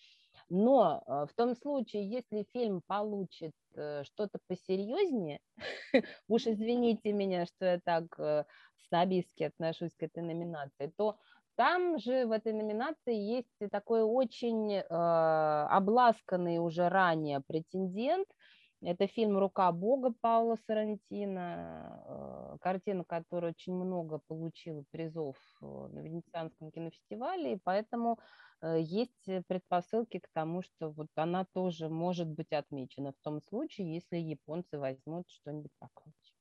Но 0.50 1.04
э, 1.08 1.26
в 1.30 1.34
том 1.36 1.56
случае, 1.56 2.10
если 2.10 2.46
фильм 2.52 2.82
получит 2.86 3.54
э, 3.76 4.04
что-то 4.04 4.40
посерьезнее, 4.48 5.40
уж 6.28 6.48
извините 6.48 7.14
меня, 7.14 7.46
что 7.46 7.66
я 7.66 7.80
так 7.80 8.08
э, 8.20 8.44
снобистски 8.90 9.44
отношусь 9.44 9.96
к 9.96 10.04
этой 10.04 10.22
номинации, 10.22 10.92
то 10.98 11.18
там 11.56 11.98
же 11.98 12.26
в 12.26 12.32
этой 12.32 12.54
номинации 12.54 13.16
есть 13.16 13.72
такой 13.72 14.04
очень 14.04 14.74
э, 14.74 14.84
обласканный 14.84 16.60
уже 16.60 16.90
ранее 16.90 17.42
претендент– 17.48 18.28
это 18.86 19.08
фильм 19.08 19.38
«Рука 19.38 19.72
Бога» 19.72 20.14
Паула 20.22 20.58
Сарантино, 20.68 22.04
э, 22.08 22.58
картина, 22.62 23.04
которая 23.04 23.52
очень 23.52 23.74
много 23.74 24.20
получила 24.28 24.84
призов 24.92 25.38
э, 25.62 25.66
на 25.66 26.00
Венецианском 26.00 26.72
кинофестивале, 26.72 27.54
и 27.54 27.60
поэтому 27.64 28.20
э, 28.62 28.80
есть 28.82 29.30
предпосылки 29.48 30.20
к 30.20 30.28
тому, 30.34 30.62
что 30.62 30.92
вот 30.92 31.08
она 31.16 31.46
тоже 31.46 31.90
может 31.90 32.28
быть 32.28 32.52
отмечена 32.52 33.14
в 33.14 33.24
том 33.24 33.42
случае, 33.42 33.96
если 33.96 34.18
японцы 34.18 34.78
возьмут 34.78 35.30
что-нибудь 35.30 35.72
покруче. 35.80 36.36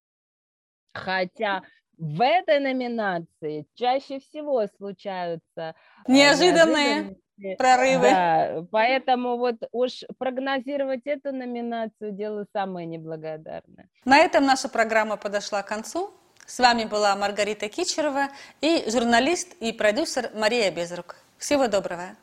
Хотя 0.92 1.62
в 1.99 2.23
этой 2.23 2.61
номинации 2.61 3.67
чаще 3.75 4.21
всего 4.21 4.67
случаются 4.77 5.75
неожиданные, 6.07 7.17
неожиданные 7.37 7.57
прорывы. 7.57 8.11
Да, 8.11 8.65
поэтому 8.71 9.37
вот 9.37 9.57
уж 9.73 10.05
прогнозировать 10.19 11.07
эту 11.07 11.33
номинацию 11.33 12.13
дело 12.13 12.47
самое 12.53 12.87
неблагодарное. 12.87 13.89
На 14.05 14.19
этом 14.19 14.45
наша 14.45 14.69
программа 14.69 15.17
подошла 15.17 15.63
к 15.63 15.69
концу. 15.69 16.11
С 16.47 16.59
вами 16.59 16.85
была 16.85 17.17
Маргарита 17.17 17.69
Кичерова 17.69 18.29
и 18.61 18.85
журналист 18.91 19.55
и 19.61 19.73
продюсер 19.73 20.31
Мария 20.35 20.71
Безрук. 20.71 21.17
Всего 21.39 21.69
доброго. 21.69 22.17